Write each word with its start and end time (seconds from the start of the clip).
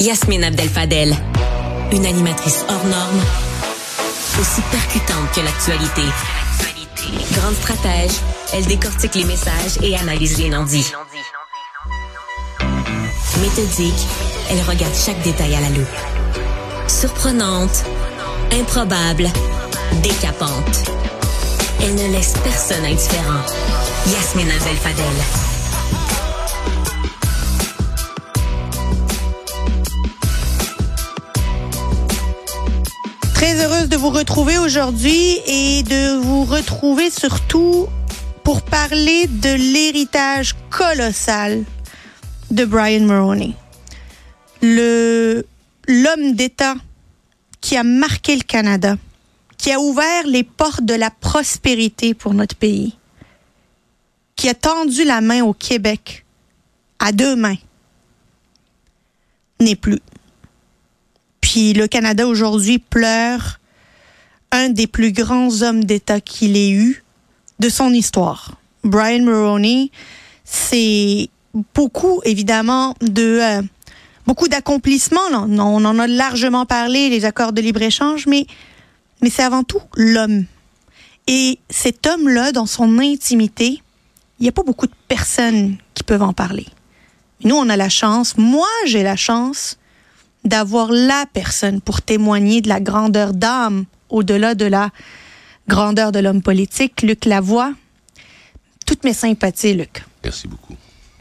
Yasmine 0.00 0.44
Abdel-Fadel, 0.44 1.14
une 1.92 2.06
animatrice 2.06 2.64
hors 2.70 2.86
norme, 2.86 3.20
aussi 4.40 4.62
percutante 4.70 5.30
que 5.34 5.40
l'actualité. 5.42 6.02
Grande 7.34 7.54
stratège, 7.56 8.12
elle 8.54 8.64
décortique 8.64 9.14
les 9.14 9.24
messages 9.24 9.76
et 9.82 9.94
analyse 9.98 10.38
les 10.38 10.48
non-dits. 10.48 10.90
Méthodique, 13.42 14.06
elle 14.50 14.62
regarde 14.62 14.94
chaque 14.94 15.20
détail 15.20 15.54
à 15.54 15.60
la 15.60 15.68
loupe. 15.68 15.86
Surprenante, 16.88 17.84
improbable, 18.58 19.28
décapante. 20.02 20.90
Elle 21.82 21.94
ne 21.94 22.12
laisse 22.14 22.32
personne 22.42 22.86
indifférent. 22.86 23.44
Yasmine 24.06 24.50
Abdel-Fadel. 24.50 25.49
Très 33.40 33.64
heureuse 33.64 33.88
de 33.88 33.96
vous 33.96 34.10
retrouver 34.10 34.58
aujourd'hui 34.58 35.38
et 35.46 35.82
de 35.82 36.18
vous 36.18 36.44
retrouver 36.44 37.08
surtout 37.08 37.86
pour 38.44 38.60
parler 38.60 39.28
de 39.28 39.54
l'héritage 39.54 40.54
colossal 40.68 41.64
de 42.50 42.66
Brian 42.66 43.00
Mulroney. 43.00 43.54
L'homme 44.60 46.34
d'État 46.34 46.74
qui 47.62 47.78
a 47.78 47.82
marqué 47.82 48.36
le 48.36 48.42
Canada, 48.42 48.98
qui 49.56 49.72
a 49.72 49.80
ouvert 49.80 50.26
les 50.26 50.44
portes 50.44 50.84
de 50.84 50.92
la 50.92 51.10
prospérité 51.10 52.12
pour 52.12 52.34
notre 52.34 52.56
pays, 52.56 52.98
qui 54.36 54.50
a 54.50 54.54
tendu 54.54 55.02
la 55.02 55.22
main 55.22 55.42
au 55.42 55.54
Québec 55.54 56.26
à 56.98 57.10
deux 57.10 57.36
mains, 57.36 57.56
n'est 59.60 59.76
plus. 59.76 60.02
Puis 61.50 61.72
le 61.72 61.88
Canada 61.88 62.28
aujourd'hui 62.28 62.78
pleure 62.78 63.58
un 64.52 64.68
des 64.68 64.86
plus 64.86 65.10
grands 65.10 65.62
hommes 65.62 65.82
d'État 65.82 66.20
qu'il 66.20 66.56
ait 66.56 66.70
eu 66.70 67.02
de 67.58 67.68
son 67.68 67.92
histoire. 67.92 68.52
Brian 68.84 69.24
Mulroney, 69.24 69.90
c'est 70.44 71.28
beaucoup 71.74 72.20
évidemment 72.24 72.94
de 73.00 73.40
euh, 73.42 73.62
beaucoup 74.28 74.46
d'accomplissements. 74.46 75.28
On 75.32 75.84
en 75.84 75.98
a 75.98 76.06
largement 76.06 76.66
parlé, 76.66 77.08
les 77.08 77.24
accords 77.24 77.52
de 77.52 77.60
libre-échange, 77.60 78.28
mais, 78.28 78.46
mais 79.20 79.28
c'est 79.28 79.42
avant 79.42 79.64
tout 79.64 79.82
l'homme. 79.96 80.44
Et 81.26 81.58
cet 81.68 82.06
homme-là, 82.06 82.52
dans 82.52 82.66
son 82.66 83.00
intimité, 83.00 83.82
il 84.38 84.44
n'y 84.44 84.48
a 84.48 84.52
pas 84.52 84.62
beaucoup 84.62 84.86
de 84.86 84.94
personnes 85.08 85.78
qui 85.94 86.04
peuvent 86.04 86.22
en 86.22 86.32
parler. 86.32 86.66
Nous, 87.42 87.56
on 87.56 87.68
a 87.68 87.76
la 87.76 87.88
chance, 87.88 88.38
moi 88.38 88.68
j'ai 88.86 89.02
la 89.02 89.16
chance 89.16 89.79
d'avoir 90.44 90.90
la 90.90 91.26
personne 91.32 91.80
pour 91.80 92.02
témoigner 92.02 92.60
de 92.60 92.68
la 92.68 92.80
grandeur 92.80 93.32
d'âme 93.32 93.84
au-delà 94.08 94.54
de 94.54 94.64
la 94.64 94.90
grandeur 95.68 96.12
de 96.12 96.18
l'homme 96.18 96.42
politique, 96.42 97.02
Luc 97.02 97.24
Lavoie. 97.24 97.72
Toutes 98.86 99.04
mes 99.04 99.14
sympathies, 99.14 99.74
Luc. 99.74 100.04
Merci 100.24 100.48
beaucoup. 100.48 100.74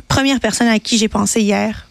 Première 0.07 0.39
personne 0.39 0.67
à 0.67 0.79
qui 0.79 0.97
j'ai 0.97 1.07
pensé 1.07 1.41
hier, 1.41 1.87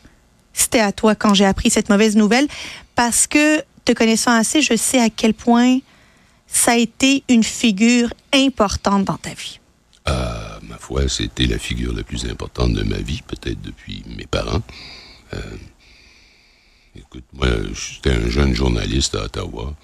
c'était 0.53 0.81
à 0.81 0.91
toi 0.93 1.15
quand 1.15 1.35
j'ai 1.35 1.45
appris 1.45 1.71
cette 1.71 1.89
mauvaise 1.89 2.17
nouvelle, 2.17 2.49
parce 2.97 3.27
que, 3.27 3.63
te 3.85 3.93
connaissant 3.93 4.33
assez, 4.33 4.61
je 4.61 4.77
sais 4.77 5.01
à 5.01 5.09
quel 5.09 5.35
point 5.35 5.79
ça 6.49 6.73
a 6.73 6.77
été 6.77 7.23
une 7.29 7.45
figure 7.45 8.13
importante 8.35 9.05
dans 9.05 9.17
ta 9.17 9.31
vie. 9.31 9.61
Euh, 10.09 10.59
ma 10.63 10.79
foi, 10.79 11.09
c'était 11.09 11.47
la 11.47 11.59
figure 11.59 11.95
la 11.95 12.03
plus 12.03 12.25
importante 12.25 12.73
de 12.73 12.83
ma 12.83 12.97
vie, 12.97 13.23
peut-être 13.23 13.61
depuis 13.61 14.03
mes 14.17 14.27
parents. 14.27 14.63
Euh, 15.35 15.41
écoute, 16.99 17.25
moi, 17.33 17.49
j'étais 17.75 18.11
un 18.11 18.29
jeune 18.29 18.55
journaliste 18.55 19.15
à 19.15 19.25
Ottawa. 19.25 19.75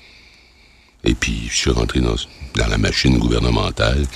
Et 1.04 1.14
puis, 1.14 1.48
je 1.48 1.54
suis 1.54 1.70
rentré 1.70 2.00
dans, 2.00 2.16
la 2.56 2.78
machine 2.78 3.18
gouvernementale. 3.18 4.06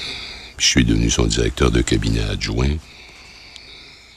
Puis, 0.56 0.66
je 0.66 0.70
suis 0.70 0.84
devenu 0.84 1.10
son 1.10 1.26
directeur 1.26 1.70
de 1.70 1.80
cabinet 1.80 2.22
adjoint. 2.22 2.76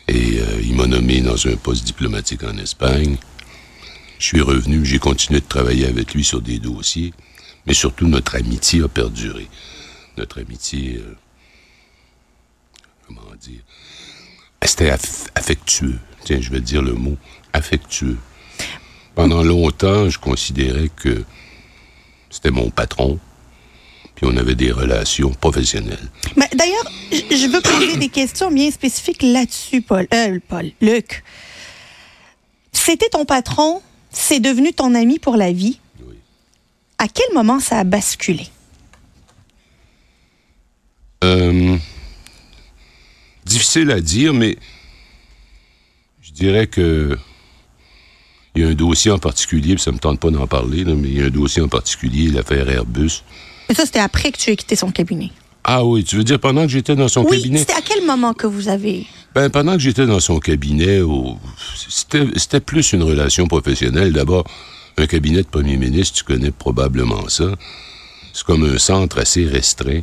Et 0.07 0.39
euh, 0.39 0.61
il 0.63 0.75
m'a 0.75 0.87
nommé 0.87 1.21
dans 1.21 1.47
un 1.47 1.55
poste 1.55 1.85
diplomatique 1.85 2.43
en 2.43 2.57
Espagne. 2.57 3.17
Je 4.19 4.25
suis 4.25 4.41
revenu, 4.41 4.85
j'ai 4.85 4.99
continué 4.99 5.39
de 5.39 5.47
travailler 5.47 5.87
avec 5.87 6.13
lui 6.13 6.23
sur 6.23 6.41
des 6.41 6.59
dossiers. 6.59 7.13
Mais 7.65 7.73
surtout, 7.73 8.07
notre 8.07 8.35
amitié 8.35 8.83
a 8.83 8.87
perduré. 8.87 9.47
Notre 10.17 10.41
amitié... 10.41 10.97
Euh, 10.97 11.15
comment 13.07 13.21
dire? 13.39 13.61
C'était 14.63 14.89
aff 14.89 15.27
affectueux. 15.35 15.99
Tiens, 16.23 16.39
je 16.39 16.51
vais 16.51 16.61
dire 16.61 16.81
le 16.81 16.93
mot 16.93 17.17
affectueux. 17.53 18.17
Pendant 19.15 19.43
longtemps, 19.43 20.09
je 20.09 20.17
considérais 20.17 20.89
que 20.95 21.23
c'était 22.29 22.51
mon 22.51 22.69
patron, 22.69 23.19
puis 24.15 24.25
on 24.29 24.37
avait 24.37 24.55
des 24.55 24.71
relations 24.71 25.31
professionnelles. 25.31 26.09
Mais 26.37 26.49
D'ailleurs, 26.53 26.89
je 27.11 27.51
veux 27.51 27.61
poser 27.61 27.97
des 27.97 28.09
questions 28.09 28.51
bien 28.51 28.71
spécifiques 28.71 29.21
là-dessus, 29.21 29.81
Paul. 29.81 30.07
Euh, 30.13 30.39
Paul, 30.47 30.71
Luc. 30.81 31.23
C'était 32.71 33.09
ton 33.09 33.25
patron, 33.25 33.81
c'est 34.09 34.39
devenu 34.39 34.73
ton 34.73 34.95
ami 34.95 35.19
pour 35.19 35.35
la 35.35 35.51
vie. 35.51 35.79
Oui. 36.07 36.15
À 36.97 37.07
quel 37.07 37.33
moment 37.33 37.59
ça 37.59 37.79
a 37.79 37.83
basculé? 37.83 38.47
Euh, 41.23 41.77
difficile 43.45 43.91
à 43.91 43.99
dire, 43.99 44.33
mais 44.33 44.57
je 46.21 46.31
dirais 46.31 46.67
que 46.67 47.17
il 48.55 48.61
y 48.63 48.65
a 48.65 48.69
un 48.69 48.73
dossier 48.73 49.11
en 49.11 49.19
particulier, 49.19 49.75
puis 49.75 49.83
ça 49.83 49.91
me 49.91 49.97
tente 49.99 50.19
pas 50.19 50.29
d'en 50.29 50.47
parler, 50.47 50.83
là, 50.83 50.93
mais 50.95 51.07
il 51.07 51.17
y 51.17 51.21
a 51.21 51.25
un 51.25 51.29
dossier 51.29 51.61
en 51.61 51.67
particulier, 51.69 52.29
l'affaire 52.29 52.69
Airbus. 52.69 53.23
Mais 53.69 53.75
ça, 53.75 53.85
c'était 53.85 53.99
après 53.99 54.31
que 54.31 54.37
tu 54.37 54.49
aies 54.49 54.55
quitté 54.57 54.75
son 54.75 54.91
cabinet. 54.91 55.29
Ah 55.63 55.85
oui, 55.85 56.03
tu 56.03 56.15
veux 56.17 56.23
dire 56.23 56.39
pendant 56.39 56.63
que 56.63 56.69
j'étais 56.69 56.95
dans 56.95 57.07
son 57.07 57.23
oui, 57.23 57.37
cabinet? 57.37 57.59
c'était 57.59 57.73
à 57.73 57.81
quel 57.81 58.03
moment 58.05 58.33
que 58.33 58.47
vous 58.47 58.67
avez... 58.67 59.05
Ben, 59.35 59.49
pendant 59.49 59.73
que 59.73 59.79
j'étais 59.79 60.05
dans 60.05 60.19
son 60.19 60.39
cabinet, 60.39 60.99
au- 61.01 61.37
c'était 61.87 62.25
c'était 62.35 62.59
plus 62.59 62.91
une 62.91 63.03
relation 63.03 63.47
professionnelle. 63.47 64.11
D'abord, 64.11 64.43
un 64.97 65.07
cabinet 65.07 65.43
de 65.43 65.47
premier 65.47 65.77
ministre, 65.77 66.17
tu 66.17 66.23
connais 66.25 66.51
probablement 66.51 67.29
ça. 67.29 67.45
C'est 68.33 68.43
comme 68.43 68.65
un 68.65 68.77
centre 68.77 69.19
assez 69.19 69.45
restreint 69.45 70.01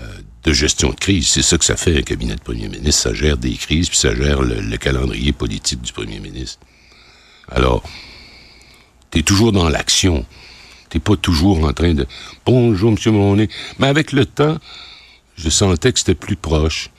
euh, 0.00 0.04
de 0.44 0.52
gestion 0.54 0.88
de 0.90 0.94
crise. 0.94 1.28
C'est 1.28 1.42
ça 1.42 1.58
que 1.58 1.64
ça 1.66 1.76
fait, 1.76 1.98
un 1.98 2.02
cabinet 2.02 2.36
de 2.36 2.40
premier 2.40 2.68
ministre. 2.68 3.02
Ça 3.02 3.12
gère 3.12 3.36
des 3.36 3.52
crises, 3.54 3.90
puis 3.90 3.98
ça 3.98 4.14
gère 4.14 4.40
le, 4.40 4.60
le 4.60 4.76
calendrier 4.78 5.32
politique 5.32 5.82
du 5.82 5.92
premier 5.92 6.20
ministre. 6.20 6.60
Alors, 7.50 7.82
t'es 9.10 9.22
toujours 9.22 9.52
dans 9.52 9.68
l'action. 9.68 10.24
T'es 10.90 10.98
pas 10.98 11.16
toujours 11.16 11.64
en 11.64 11.72
train 11.72 11.92
de 11.94 12.06
Bonjour, 12.46 12.92
monsieur 12.92 13.10
Monet. 13.10 13.48
Mais 13.78 13.86
avec 13.88 14.12
le 14.12 14.24
temps, 14.24 14.58
je 15.36 15.50
sentais 15.50 15.92
que 15.92 15.98
c'était 15.98 16.14
plus 16.14 16.36
proche. 16.36 16.90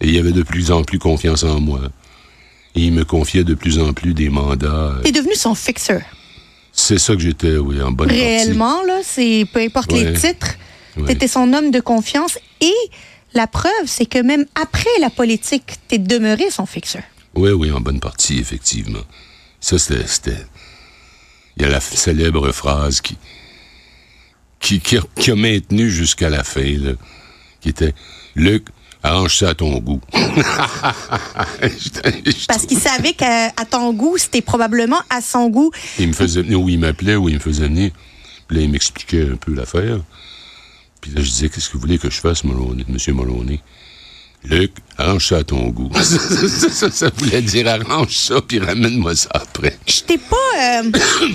Et 0.00 0.08
il 0.08 0.18
avait 0.18 0.32
de 0.32 0.42
plus 0.42 0.70
en 0.72 0.82
plus 0.82 0.98
confiance 0.98 1.44
en 1.44 1.60
moi. 1.60 1.80
Et 2.74 2.82
il 2.82 2.92
me 2.92 3.04
confiait 3.04 3.44
de 3.44 3.54
plus 3.54 3.78
en 3.78 3.92
plus 3.92 4.12
des 4.12 4.28
mandats. 4.28 4.94
T'es 5.02 5.12
devenu 5.12 5.34
son 5.34 5.54
fixeur. 5.54 6.02
C'est 6.72 6.98
ça 6.98 7.14
que 7.14 7.20
j'étais, 7.20 7.56
oui, 7.56 7.80
en 7.80 7.90
bonne 7.90 8.10
Réellement, 8.10 8.82
là, 8.82 9.00
c'est 9.02 9.46
peu 9.50 9.60
importe 9.60 9.92
les 9.92 10.12
titres, 10.12 10.54
Ouais. 10.98 11.06
t'étais 11.08 11.28
son 11.28 11.52
homme 11.52 11.70
de 11.70 11.80
confiance. 11.80 12.38
Et 12.60 12.72
la 13.34 13.46
preuve, 13.46 13.70
c'est 13.86 14.06
que 14.06 14.18
même 14.18 14.46
après 14.60 14.88
la 15.00 15.10
politique, 15.10 15.74
t'es 15.88 15.98
demeuré 15.98 16.50
son 16.50 16.64
fixeur. 16.66 17.02
partie. 17.02 17.34
Oui, 17.34 17.50
oui, 17.50 17.70
en 17.72 17.80
bonne 17.80 18.00
partie, 18.00 18.38
effectivement. 18.38 19.00
Ça, 19.60 19.78
c'était... 19.78 20.36
Il 21.56 21.62
y 21.62 21.64
a 21.64 21.68
la 21.68 21.80
célèbre 21.80 22.52
phrase 22.52 23.00
qui... 23.00 23.16
qui, 24.60 24.80
qui, 24.80 24.98
a, 24.98 25.02
qui 25.14 25.30
a 25.30 25.34
maintenu 25.36 25.90
jusqu'à 25.90 26.28
la 26.28 26.44
fin, 26.44 26.76
là, 26.78 26.92
qui 27.60 27.70
était 27.70 27.94
«Luc, 28.34 28.66
arrange 29.02 29.38
ça 29.38 29.50
à 29.50 29.54
ton 29.54 29.78
goût.» 29.78 30.00
Parce 32.48 32.66
qu'il 32.66 32.78
savait 32.78 33.14
qu'à 33.14 33.50
ton 33.70 33.92
goût, 33.94 34.18
c'était 34.18 34.42
probablement 34.42 35.00
à 35.08 35.20
son 35.22 35.48
goût. 35.48 35.70
Il 35.98 36.08
me 36.08 36.12
faisait 36.12 36.42
venir 36.42 36.60
où 36.60 36.68
il 36.68 36.78
m'appelait, 36.78 37.16
où 37.16 37.28
il 37.28 37.36
me 37.36 37.40
faisait 37.40 37.68
venir. 37.68 37.90
Puis 38.46 38.58
là, 38.58 38.62
il 38.62 38.70
m'expliquait 38.70 39.30
un 39.32 39.36
peu 39.36 39.54
l'affaire. 39.54 40.00
Puis 41.00 41.10
là, 41.12 41.22
je 41.22 41.30
disais, 41.30 41.48
qu'est-ce 41.48 41.68
que 41.68 41.74
vous 41.74 41.80
voulez 41.80 41.98
que 41.98 42.10
je 42.10 42.20
fasse, 42.20 42.44
Mulroney, 42.44 42.84
Monsieur 42.88 43.14
Mulroney? 43.14 43.60
Luc, 44.44 44.72
arrange 44.96 45.28
ça 45.28 45.38
à 45.38 45.44
ton 45.44 45.68
goût. 45.68 45.90
ça, 45.94 46.48
ça, 46.48 46.68
ça, 46.70 46.90
ça 46.90 47.10
voulait 47.16 47.42
dire 47.42 47.68
arrange 47.68 48.16
ça, 48.16 48.40
puis 48.40 48.58
ramène-moi 48.58 49.16
ça 49.16 49.28
après. 49.32 49.76
Je 49.86 50.02
t'ai 50.02 50.18
pas, 50.18 50.36
euh, 50.80 50.90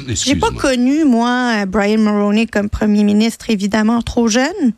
j'ai 0.08 0.36
pas 0.36 0.52
connu 0.52 1.04
moi 1.04 1.66
Brian 1.66 1.98
Mulroney 1.98 2.48
comme 2.48 2.70
premier 2.70 3.04
ministre 3.04 3.50
évidemment 3.50 4.02
trop 4.02 4.28
jeune. 4.28 4.74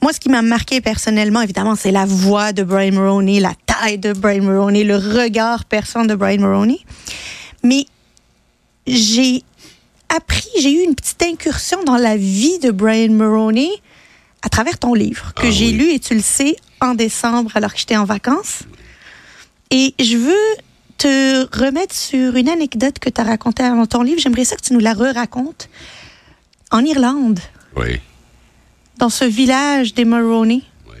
Moi, 0.00 0.12
ce 0.12 0.20
qui 0.20 0.28
m'a 0.28 0.42
marqué 0.42 0.80
personnellement, 0.80 1.40
évidemment, 1.40 1.74
c'est 1.74 1.90
la 1.90 2.06
voix 2.06 2.52
de 2.52 2.62
Brian 2.62 2.92
Mulroney, 2.92 3.40
la 3.40 3.54
taille 3.66 3.98
de 3.98 4.12
Brian 4.12 4.44
Mulroney, 4.44 4.84
le 4.84 4.96
regard 4.96 5.64
perçant 5.64 6.04
de 6.04 6.14
Brian 6.14 6.38
Mulroney. 6.38 6.78
Mais 7.64 7.84
j'ai 8.86 9.42
appris, 10.08 10.48
j'ai 10.60 10.72
eu 10.72 10.84
une 10.84 10.94
petite 10.94 11.22
incursion 11.22 11.82
dans 11.82 11.96
la 11.96 12.16
vie 12.16 12.60
de 12.60 12.70
Brian 12.70 13.12
Mulroney 13.12 13.70
à 14.42 14.48
travers 14.48 14.78
ton 14.78 14.94
livre 14.94 15.32
que 15.34 15.46
Ah 15.46 15.50
j'ai 15.50 15.66
oui. 15.66 15.72
lu 15.72 15.90
et 15.92 15.98
tu 15.98 16.14
le 16.14 16.20
sais 16.22 16.56
en 16.80 16.94
décembre 16.94 17.50
alors 17.56 17.72
que 17.72 17.78
j'étais 17.80 17.96
en 17.96 18.04
vacances. 18.04 18.60
Et 19.70 19.94
je 19.98 20.16
veux 20.16 20.56
te 20.96 21.58
remettre 21.58 21.94
sur 21.94 22.34
une 22.36 22.48
anecdote 22.48 22.98
que 22.98 23.10
tu 23.10 23.20
as 23.20 23.24
racontée 23.24 23.62
dans 23.68 23.86
ton 23.86 24.02
livre. 24.02 24.20
J'aimerais 24.20 24.44
ça 24.44 24.56
que 24.56 24.62
tu 24.62 24.72
nous 24.72 24.80
la 24.80 24.94
re-racontes. 24.94 25.68
En 26.70 26.84
Irlande, 26.84 27.40
Oui, 27.76 28.00
dans 28.98 29.08
ce 29.08 29.24
village 29.24 29.94
des 29.94 30.04
Mulroney, 30.04 30.62
oui. 30.88 30.96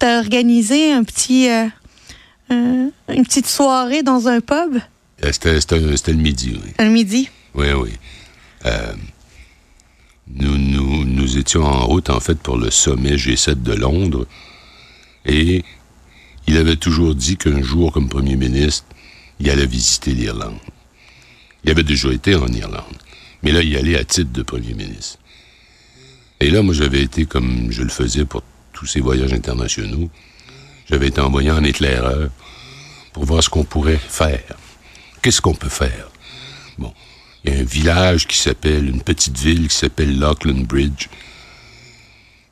tu 0.00 0.06
as 0.06 0.18
organisé 0.18 0.92
un 0.92 1.04
petit, 1.04 1.48
euh, 1.48 1.66
euh, 2.50 2.88
une 3.08 3.24
petite 3.24 3.46
soirée 3.46 4.02
dans 4.02 4.26
un 4.28 4.40
pub 4.40 4.78
Euh, 5.22 5.30
C'était 5.32 6.12
le 6.12 6.18
midi, 6.18 6.58
oui. 6.64 6.72
un 6.78 6.88
midi. 6.88 7.28
Oui, 7.54 7.66
oui. 7.72 7.90
Euh, 8.66 8.92
nous, 10.28 10.56
nous, 10.56 11.04
nous 11.04 11.38
étions 11.38 11.64
en 11.64 11.86
route, 11.86 12.10
en 12.10 12.20
fait, 12.20 12.38
pour 12.38 12.56
le 12.56 12.70
sommet 12.70 13.16
G7 13.16 13.62
de 13.62 13.74
Londres. 13.74 14.26
Et 15.26 15.64
il 16.46 16.56
avait 16.56 16.76
toujours 16.76 17.14
dit 17.14 17.36
qu'un 17.36 17.62
jour, 17.62 17.92
comme 17.92 18.08
premier 18.08 18.36
ministre, 18.36 18.86
il 19.40 19.50
allait 19.50 19.66
visiter 19.66 20.12
l'Irlande. 20.12 20.58
Il 21.64 21.70
avait 21.70 21.82
déjà 21.82 22.10
été 22.10 22.34
en 22.34 22.48
Irlande. 22.48 22.98
Mais 23.42 23.52
là, 23.52 23.62
il 23.62 23.76
allait 23.76 23.98
à 23.98 24.04
titre 24.04 24.32
de 24.32 24.42
premier 24.42 24.74
ministre. 24.74 25.18
Et 26.40 26.50
là, 26.50 26.62
moi, 26.62 26.74
j'avais 26.74 27.02
été, 27.02 27.26
comme 27.26 27.70
je 27.70 27.82
le 27.82 27.88
faisais 27.88 28.24
pour 28.24 28.42
tous 28.72 28.86
ces 28.86 29.00
voyages 29.00 29.32
internationaux, 29.32 30.10
j'avais 30.88 31.08
été 31.08 31.20
envoyé 31.20 31.50
en 31.50 31.64
éclaireur 31.64 32.30
pour 33.12 33.24
voir 33.24 33.42
ce 33.42 33.48
qu'on 33.48 33.64
pourrait 33.64 34.00
faire. 34.08 34.56
Qu'est-ce 35.22 35.40
qu'on 35.40 35.54
peut 35.54 35.70
faire? 35.70 36.10
Bon, 36.76 36.92
il 37.44 37.52
y 37.52 37.56
a 37.56 37.60
un 37.60 37.64
village 37.64 38.26
qui 38.26 38.36
s'appelle, 38.38 38.88
une 38.88 39.02
petite 39.02 39.38
ville 39.38 39.68
qui 39.68 39.76
s'appelle 39.76 40.18
Lockland 40.18 40.64
Bridge, 40.66 41.08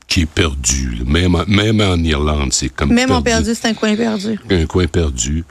qui 0.07 0.23
est 0.23 0.27
perdu. 0.27 1.03
Même, 1.07 1.35
en- 1.35 1.47
même 1.47 1.81
en 1.81 1.97
Irlande, 1.97 2.53
c'est 2.53 2.69
comme 2.69 2.93
Même 2.93 3.11
en 3.13 3.23
perdu, 3.23 3.55
c'est 3.55 3.69
un 3.69 3.75
coin 3.75 3.97
perdu. 3.97 4.39
un 4.51 4.67
coin 4.67 4.87
perdu, 4.87 5.45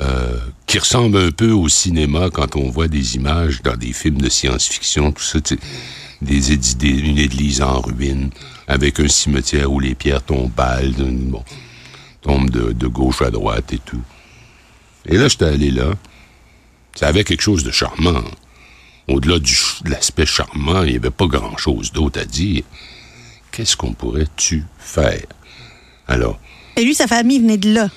euh, 0.00 0.38
qui 0.66 0.78
ressemble 0.78 1.18
un 1.18 1.30
peu 1.32 1.50
au 1.50 1.68
cinéma 1.68 2.30
quand 2.32 2.54
on 2.54 2.70
voit 2.70 2.86
des 2.88 3.16
images 3.16 3.62
dans 3.62 3.76
des 3.76 3.92
films 3.92 4.20
de 4.20 4.28
science-fiction, 4.28 5.10
tout 5.10 5.22
ça, 5.24 5.40
des, 5.40 6.40
des- 6.76 6.88
une 6.90 7.18
église 7.18 7.60
en 7.62 7.80
ruine, 7.80 8.30
avec 8.68 9.00
un 9.00 9.08
cimetière 9.08 9.72
où 9.72 9.80
les 9.80 9.94
pierres 9.96 10.22
tombent, 10.22 10.52
bon, 10.54 11.42
tombent 12.22 12.50
de, 12.50 12.72
de 12.72 12.86
gauche 12.86 13.22
à 13.22 13.30
droite 13.30 13.72
et 13.72 13.78
tout. 13.78 14.02
Et 15.06 15.16
là, 15.16 15.26
j'étais 15.26 15.46
allé 15.46 15.70
là. 15.72 15.94
Ça 16.98 17.06
avait 17.06 17.22
quelque 17.22 17.42
chose 17.42 17.62
de 17.62 17.70
charmant. 17.70 18.24
Au-delà 19.06 19.38
de 19.38 19.88
l'aspect 19.88 20.26
charmant, 20.26 20.82
il 20.82 20.90
n'y 20.90 20.96
avait 20.96 21.12
pas 21.12 21.26
grand-chose 21.26 21.92
d'autre 21.92 22.20
à 22.20 22.24
dire. 22.24 22.64
Qu'est-ce 23.52 23.76
qu'on 23.76 23.92
pourrait-tu 23.92 24.64
faire? 24.80 25.22
Alors, 26.08 26.40
Et 26.76 26.82
lui, 26.82 26.96
sa 26.96 27.06
famille 27.06 27.38
venait 27.38 27.56
de 27.56 27.72
là, 27.72 27.88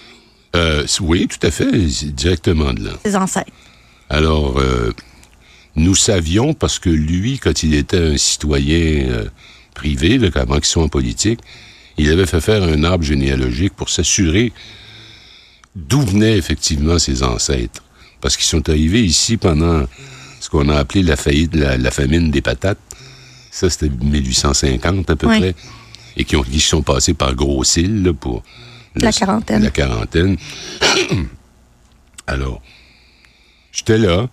euh, 0.56 0.86
oui, 1.00 1.28
tout 1.28 1.48
à 1.48 1.50
fait, 1.50 1.72
directement 2.12 2.74
de 2.74 2.84
là. 2.84 2.92
ses 3.04 3.16
ancêtres. 3.16 3.52
Alors, 4.08 4.60
euh, 4.60 4.94
nous 5.76 5.96
savions, 5.96 6.54
parce 6.54 6.78
que 6.78 6.92
lui, 6.92 7.40
quand 7.40 7.64
il 7.64 7.74
était 7.74 8.14
un 8.14 8.18
citoyen 8.18 9.10
euh, 9.10 9.26
privé, 9.74 10.20
là, 10.20 10.30
avant 10.36 10.58
qu'il 10.58 10.66
soit 10.66 10.84
en 10.84 10.90
politique, 10.90 11.40
il 11.98 12.12
avait 12.12 12.28
fait 12.28 12.42
faire 12.42 12.62
un 12.62 12.84
arbre 12.84 13.04
généalogique 13.04 13.74
pour 13.74 13.90
s'assurer 13.90 14.54
d'où 15.76 16.02
venaient 16.02 16.38
effectivement 16.38 17.00
ses 17.00 17.24
ancêtres. 17.24 17.82
Parce 18.22 18.38
qu'ils 18.38 18.46
sont 18.46 18.70
arrivés 18.70 19.04
ici 19.04 19.38
pendant 19.38 19.86
ce 20.40 20.50
qu'on 20.50 20.70
a 20.70 20.76
appelé 20.78 21.04
la 21.04 21.16
faillite, 21.16 21.56
la, 21.56 21.78
la 21.78 21.92
famine 21.92 22.32
des 22.32 22.42
patates. 22.42 22.78
Ça, 23.52 23.70
c'était 23.70 23.90
1850 23.90 25.10
à 25.10 25.16
peu 25.16 25.28
Oui. 25.28 25.40
près. 25.40 25.56
Et 26.18 26.24
qui, 26.26 26.36
ont, 26.36 26.44
qui 26.44 26.60
sont 26.60 26.82
passés 26.84 27.14
par 27.14 27.34
Gros-Île 27.36 28.04
là, 28.04 28.14
pour... 28.14 28.44
le- 28.96 29.02
La 29.02 29.12
quarantaine. 29.12 29.64
La 29.64 29.72
quarantaine. 29.72 30.38
Alors, 32.28 32.62
j'étais 33.72 33.98
là. 33.98 34.30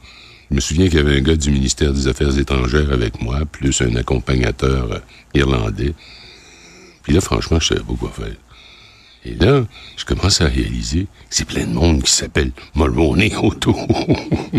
Je 0.51 0.57
me 0.57 0.61
souviens 0.61 0.87
qu'il 0.89 0.97
y 0.99 1.01
avait 1.01 1.17
un 1.19 1.21
gars 1.21 1.37
du 1.37 1.51
ministère 1.51 1.93
des 1.93 2.09
Affaires 2.09 2.37
étrangères 2.39 2.91
avec 2.93 3.21
moi, 3.21 3.41
plus 3.45 3.81
un 3.83 3.95
accompagnateur 3.97 5.03
irlandais. 5.35 5.95
Puis 7.03 7.13
là, 7.13 7.21
franchement, 7.21 7.59
je 7.61 7.69
savais 7.69 7.81
pas 7.83 7.95
quoi 7.99 8.11
faire. 8.11 8.35
Et 9.25 9.35
là, 9.35 9.65
je 9.97 10.05
commence 10.05 10.41
à 10.41 10.47
réaliser 10.47 11.03
que 11.05 11.09
c'est 11.31 11.45
plein 11.45 11.67
de 11.67 11.73
monde 11.73 12.03
qui 12.03 12.13
s'appelle 12.13 12.53
Mulroney 12.75 13.35
autour. 13.37 13.77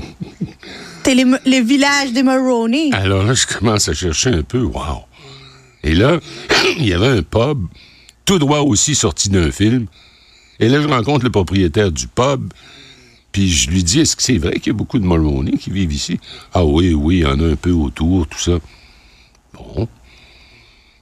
C'était 0.98 1.16
les- 1.16 1.24
le 1.24 1.64
village 1.64 2.12
des 2.12 2.24
Mulroney. 2.24 2.90
Alors 2.94 3.24
là, 3.24 3.34
je 3.34 3.48
commence 3.48 3.88
à 3.88 3.94
chercher 3.94 4.30
un 4.30 4.44
peu. 4.44 4.62
Wow! 4.62 5.04
Et 5.84 5.96
là, 5.96 6.20
il 6.78 6.86
y 6.88 6.94
avait 6.94 7.08
un 7.20 7.22
pub, 7.24 7.66
tout 8.26 8.38
droit 8.38 8.60
aussi 8.60 8.96
sorti 8.96 9.30
d'un 9.30 9.52
film. 9.52 9.88
Et 10.60 10.68
là, 10.68 10.82
je 10.82 10.88
rencontre 10.88 11.24
le 11.24 11.32
propriétaire 11.32 11.92
du 11.92 12.08
pub. 12.08 12.52
Puis 13.32 13.50
je 13.50 13.70
lui 13.70 13.84
dis, 13.84 14.00
est-ce 14.02 14.16
que 14.16 14.24
c'est 14.24 14.38
vrai 14.40 14.54
qu'il 14.60 14.68
y 14.68 14.76
a 14.76 14.78
beaucoup 14.78 15.00
de 15.00 15.06
Mulroney 15.06 15.54
qui 15.58 15.70
vivent 15.70 15.94
ici? 15.94 16.20
Ah 16.54 16.66
oui, 16.66 16.94
oui, 16.94 17.18
il 17.18 17.22
y 17.22 17.26
en 17.26 17.40
a 17.40 17.46
un 17.52 17.56
peu 17.56 17.72
autour, 17.72 18.28
tout 18.28 18.40
ça. 18.40 18.58
Bon. 19.54 19.88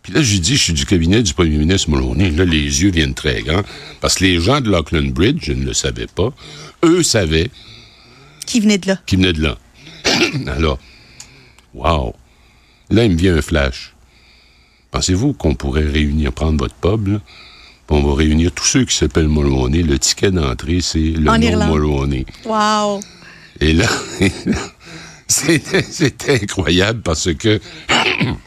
Puis 0.07 0.15
là, 0.15 0.21
je 0.21 0.31
lui 0.31 0.39
dis, 0.39 0.55
je 0.55 0.63
suis 0.63 0.73
du 0.73 0.85
cabinet 0.85 1.21
du 1.21 1.33
premier 1.33 1.57
ministre 1.57 1.89
Mulroney. 1.89 2.31
Là, 2.31 2.45
les 2.45 2.81
yeux 2.81 2.91
viennent 2.91 3.13
très 3.13 3.41
grands. 3.41 3.63
Parce 3.99 4.15
que 4.15 4.23
les 4.23 4.39
gens 4.39 4.61
de 4.61 4.69
Lockland 4.69 5.11
Bridge, 5.11 5.39
je 5.41 5.51
ne 5.51 5.65
le 5.65 5.73
savais 5.73 6.07
pas, 6.07 6.31
eux 6.85 7.03
savaient 7.03 7.49
Qui 8.45 8.61
venait 8.61 8.77
de 8.77 8.87
là? 8.87 8.99
qui 9.05 9.17
venait 9.17 9.33
de 9.33 9.41
là. 9.41 9.57
Alors, 10.47 10.79
wow. 11.73 12.15
Là, 12.89 13.03
il 13.03 13.11
me 13.11 13.17
vient 13.17 13.35
un 13.35 13.41
flash. 13.41 13.95
Pensez-vous 14.91 15.33
qu'on 15.33 15.55
pourrait 15.55 15.83
réunir, 15.85 16.31
prendre 16.31 16.57
votre 16.57 16.75
pub, 16.75 17.07
là, 17.07 17.19
puis 17.85 17.97
on 17.97 18.01
va 18.07 18.15
réunir 18.15 18.53
tous 18.53 18.63
ceux 18.65 18.85
qui 18.85 18.95
s'appellent 18.95 19.27
Mulroney. 19.27 19.83
Le 19.83 19.99
ticket 19.99 20.31
d'entrée, 20.31 20.79
c'est 20.79 20.99
le 20.99 21.29
En 21.29 21.37
nom 21.37 21.41
Irlande. 21.49 21.69
Mulroney. 21.73 22.25
Wow. 22.45 23.01
Et 23.59 23.73
là, 23.73 23.89
c'était 25.27 26.41
incroyable 26.41 27.01
parce 27.01 27.33
que 27.33 27.59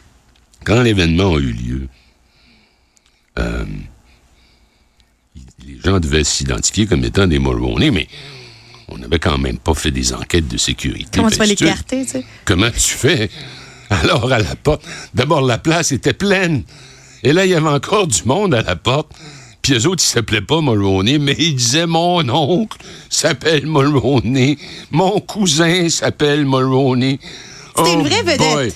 quand 0.63 0.81
l'événement 0.81 1.35
a 1.35 1.39
eu 1.39 1.51
lieu, 1.51 1.87
euh, 3.39 3.65
les 5.65 5.79
gens 5.83 5.99
devaient 5.99 6.23
s'identifier 6.23 6.87
comme 6.87 7.03
étant 7.03 7.27
des 7.27 7.39
Mulroney, 7.39 7.91
mais 7.91 8.07
on 8.87 8.97
n'avait 8.97 9.19
quand 9.19 9.37
même 9.37 9.57
pas 9.57 9.73
fait 9.73 9.91
des 9.91 10.13
enquêtes 10.13 10.47
de 10.47 10.57
sécurité. 10.57 11.09
Comment 11.15 11.29
tu 11.29 11.37
vas 11.37 11.45
l'écarter, 11.45 12.03
tu 12.03 12.11
sais? 12.11 12.25
Comment 12.45 12.69
tu 12.69 12.79
fais? 12.79 13.29
Alors, 13.89 14.31
à 14.31 14.39
la 14.39 14.55
porte, 14.55 14.83
d'abord, 15.13 15.41
la 15.41 15.57
place 15.57 15.91
était 15.91 16.13
pleine. 16.13 16.63
Et 17.23 17.33
là, 17.33 17.45
il 17.45 17.51
y 17.51 17.55
avait 17.55 17.67
encore 17.67 18.07
du 18.07 18.23
monde 18.25 18.53
à 18.53 18.61
la 18.61 18.75
porte. 18.75 19.11
Puis 19.61 19.73
eux 19.73 19.87
autres, 19.87 20.03
ils 20.03 20.07
s'appelaient 20.07 20.41
pas 20.41 20.61
Mulroney, 20.61 21.19
mais 21.19 21.35
ils 21.37 21.55
disaient 21.55 21.85
Mon 21.85 22.27
oncle 22.29 22.77
s'appelle 23.09 23.67
Mulroney. 23.67 24.57
Mon 24.89 25.19
cousin 25.19 25.87
s'appelle 25.89 26.45
Mulroney. 26.45 27.19
C'était 27.75 27.93
une 27.93 28.07
vraie 28.07 28.23
vedette. 28.23 28.75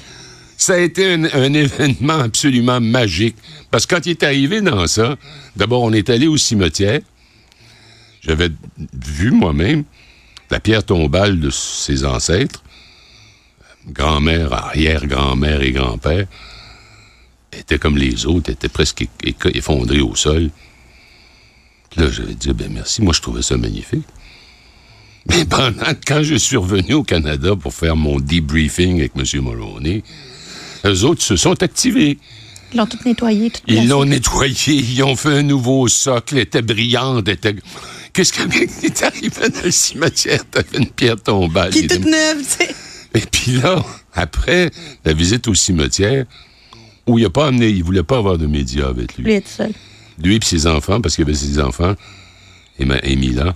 Ça 0.58 0.74
a 0.74 0.78
été 0.78 1.14
un, 1.14 1.54
événement 1.54 2.20
absolument 2.20 2.80
magique. 2.80 3.36
Parce 3.72 3.86
que 3.86 3.96
quand 3.96 4.06
il 4.06 4.12
est 4.12 4.24
arrivé 4.24 4.62
dans 4.62 4.88
ça, 4.88 5.18
d'abord, 5.56 5.84
on 5.84 5.94
est 5.94 6.10
allé 6.10 6.28
au 6.28 6.38
cimetière. 6.38 7.02
J'avais 8.22 8.50
vu 9.06 9.32
moi-même 9.32 9.84
la 10.50 10.60
pierre 10.60 10.84
tombale 10.84 11.40
de 11.40 11.50
ses 11.50 12.06
ancêtres 12.06 12.64
grand-mère, 13.88 14.54
arrière-grand-mère 14.54 15.62
et 15.62 15.72
grand-père 15.72 16.28
étaient 17.54 17.80
comme 17.80 17.98
les 17.98 18.26
autres, 18.26 18.52
étaient 18.52 18.70
presque 18.70 19.08
effondrés 19.24 20.02
au 20.02 20.16
sol. 20.16 20.50
Là, 21.96 22.10
j'avais 22.12 22.34
dit, 22.34 22.52
ben 22.52 22.70
merci, 22.72 23.02
moi 23.02 23.14
je 23.14 23.22
trouvais 23.22 23.42
ça 23.42 23.56
magnifique. 23.58 24.06
Mais 25.28 25.46
pendant, 25.46 25.94
quand 26.06 26.22
je 26.22 26.36
suis 26.36 26.58
revenu 26.58 26.96
au 26.96 27.04
Canada 27.04 27.56
pour 27.56 27.74
faire 27.74 27.96
mon 27.96 28.20
debriefing 28.20 29.00
avec 29.00 29.14
M. 29.16 29.24
Mulroney, 29.42 30.04
eux 30.90 31.04
autres 31.04 31.22
se 31.22 31.36
sont 31.36 31.62
activés. 31.64 32.18
Ils 32.74 32.78
l'ont 32.78 32.86
tout 32.86 32.98
nettoyé, 33.06 33.50
tout 33.50 33.62
Ils 33.68 33.88
l'ont 33.88 34.06
nettoyé, 34.06 34.74
ils 34.74 35.04
ont 35.04 35.16
fait 35.16 35.38
un 35.38 35.44
nouveau 35.44 35.88
socle, 35.88 36.36
elle 36.36 36.42
était 36.44 36.62
brillante, 36.62 37.28
était... 37.30 37.56
Qu'est-ce 38.12 38.32
qui 38.32 38.40
est 38.42 39.04
arrivé 39.04 39.50
dans 39.50 39.62
le 39.64 39.72
cimetière? 39.72 40.40
T'avais 40.50 40.78
une 40.78 40.90
pierre 40.90 41.22
tombale. 41.22 41.72
Qui 41.72 41.80
Il 41.80 41.86
est 41.86 41.96
toute 41.96 42.06
neuve, 42.06 42.38
tu 42.38 42.66
sais. 42.66 42.76
et 43.14 43.20
puis 43.30 43.52
là, 43.54 43.84
après 44.14 44.72
la 45.04 45.14
visite 45.14 45.48
au 45.48 45.54
cimetière, 45.54 46.26
où 47.08 47.20
il 47.20 47.26
a 47.26 47.30
pas 47.30 47.48
amené, 47.48 47.68
il 47.70 47.84
voulait 47.84 48.04
pas 48.04 48.18
avoir 48.18 48.38
de 48.38 48.48
médias 48.48 48.88
avec 48.88 49.18
Lui, 49.18 49.26
lui. 49.26 49.42
tout 49.42 49.50
seul. 49.50 49.72
Lui 50.24 50.36
et 50.36 50.40
ses 50.44 50.66
enfants, 50.66 51.02
parce 51.02 51.16
qu'il 51.16 51.26
avait 51.26 51.34
ses 51.34 51.60
enfants, 51.60 51.96
et, 52.80 52.86
ma, 52.86 52.98
et 53.00 53.16
Mila. 53.16 53.56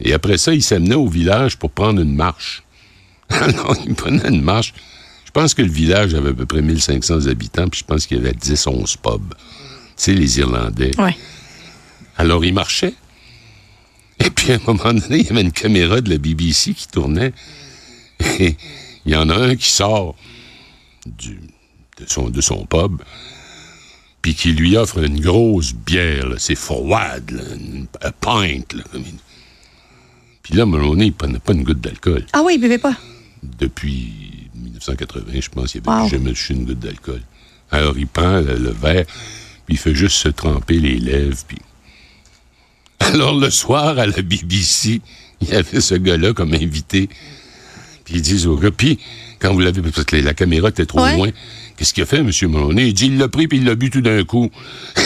Et 0.00 0.12
après 0.12 0.38
ça, 0.38 0.52
il 0.52 0.62
s'amenait 0.62 0.94
au 0.94 1.08
village 1.08 1.58
pour 1.58 1.70
prendre 1.70 2.00
une 2.00 2.14
marche. 2.14 2.62
Alors, 3.30 3.76
il 3.86 3.94
prenait 3.94 4.28
une 4.28 4.42
marche. 4.42 4.74
Je 5.36 5.40
pense 5.40 5.52
que 5.54 5.62
le 5.62 5.68
village 5.70 6.14
avait 6.14 6.30
à 6.30 6.32
peu 6.32 6.46
près 6.46 6.62
1500 6.62 7.26
habitants, 7.26 7.66
puis 7.68 7.80
je 7.80 7.84
pense 7.84 8.06
qu'il 8.06 8.18
y 8.18 8.20
avait 8.20 8.34
10, 8.34 8.68
11 8.68 8.96
pubs. 8.98 9.34
Tu 9.34 9.34
sais, 9.96 10.14
les 10.14 10.38
Irlandais. 10.38 10.92
Ouais. 10.96 11.16
Alors, 12.16 12.44
il 12.44 12.54
marchait. 12.54 12.94
Et 14.20 14.30
puis, 14.30 14.52
à 14.52 14.54
un 14.54 14.60
moment 14.64 14.92
donné, 14.94 15.18
il 15.18 15.26
y 15.26 15.30
avait 15.30 15.40
une 15.40 15.50
caméra 15.50 16.00
de 16.00 16.08
la 16.08 16.18
BBC 16.18 16.72
qui 16.72 16.86
tournait. 16.86 17.32
Et 18.38 18.56
il 19.04 19.12
y 19.12 19.16
en 19.16 19.28
a 19.28 19.34
un 19.34 19.56
qui 19.56 19.68
sort 19.68 20.14
du- 21.04 21.40
de, 21.98 22.06
son, 22.06 22.30
de 22.30 22.40
son 22.40 22.64
pub, 22.64 23.02
puis 24.22 24.36
qui 24.36 24.52
lui 24.52 24.76
offre 24.76 24.98
une 25.02 25.18
grosse 25.18 25.72
bière. 25.74 26.28
C'est 26.38 26.54
froide, 26.54 27.32
là, 27.32 27.42
une, 27.56 27.88
un 28.02 28.12
pint. 28.12 28.60
là, 28.72 28.84
comme 28.92 29.02
une- 29.02 29.18
Puis 30.44 30.54
là, 30.54 30.64
Mulroney, 30.64 31.06
il 31.06 31.12
prenait 31.12 31.40
pas 31.40 31.54
une 31.54 31.64
goutte 31.64 31.80
d'alcool. 31.80 32.24
Ah 32.32 32.42
oui, 32.44 32.52
il 32.54 32.60
buvait 32.60 32.78
pas. 32.78 32.96
Depuis 33.42 34.30
1980, 34.64 35.22
je 35.40 35.48
pense, 35.48 35.74
il 35.74 35.82
avait 35.86 36.02
Wow. 36.02 36.08
jamais 36.08 36.30
touché 36.30 36.54
une 36.54 36.64
goutte 36.64 36.80
d'alcool. 36.80 37.22
Alors, 37.70 37.96
il 37.98 38.06
prend 38.06 38.40
le, 38.40 38.56
le 38.56 38.70
verre, 38.70 39.04
puis 39.66 39.74
il 39.74 39.78
fait 39.78 39.94
juste 39.94 40.16
se 40.16 40.28
tremper 40.28 40.78
les 40.78 40.98
lèvres, 40.98 41.36
puis... 41.46 41.58
Alors, 43.00 43.34
le 43.38 43.50
soir, 43.50 43.98
à 43.98 44.06
la 44.06 44.22
BBC, 44.22 45.00
il 45.40 45.48
y 45.48 45.54
avait 45.54 45.80
ce 45.80 45.94
gars-là 45.94 46.32
comme 46.32 46.54
invité. 46.54 47.08
Puis 48.04 48.14
ils 48.16 48.22
disent 48.22 48.46
au 48.46 48.56
gars, 48.56 48.70
puis, 48.70 48.98
quand 49.38 49.52
vous 49.52 49.60
l'avez... 49.60 49.82
Parce 49.82 50.04
que 50.04 50.16
la 50.16 50.34
caméra 50.34 50.68
était 50.68 50.86
trop 50.86 51.02
Ouais. 51.02 51.16
loin. 51.16 51.30
Qu'est-ce 51.76 51.92
qu'il 51.92 52.02
a 52.04 52.06
fait, 52.06 52.18
M. 52.18 52.30
Mulroney? 52.42 52.88
Il 52.88 52.94
dit, 52.94 53.06
il 53.06 53.18
l'a 53.18 53.28
pris, 53.28 53.48
puis 53.48 53.58
il 53.58 53.64
l'a 53.64 53.74
bu 53.74 53.90
tout 53.90 54.00
d'un 54.00 54.22
coup. 54.24 54.50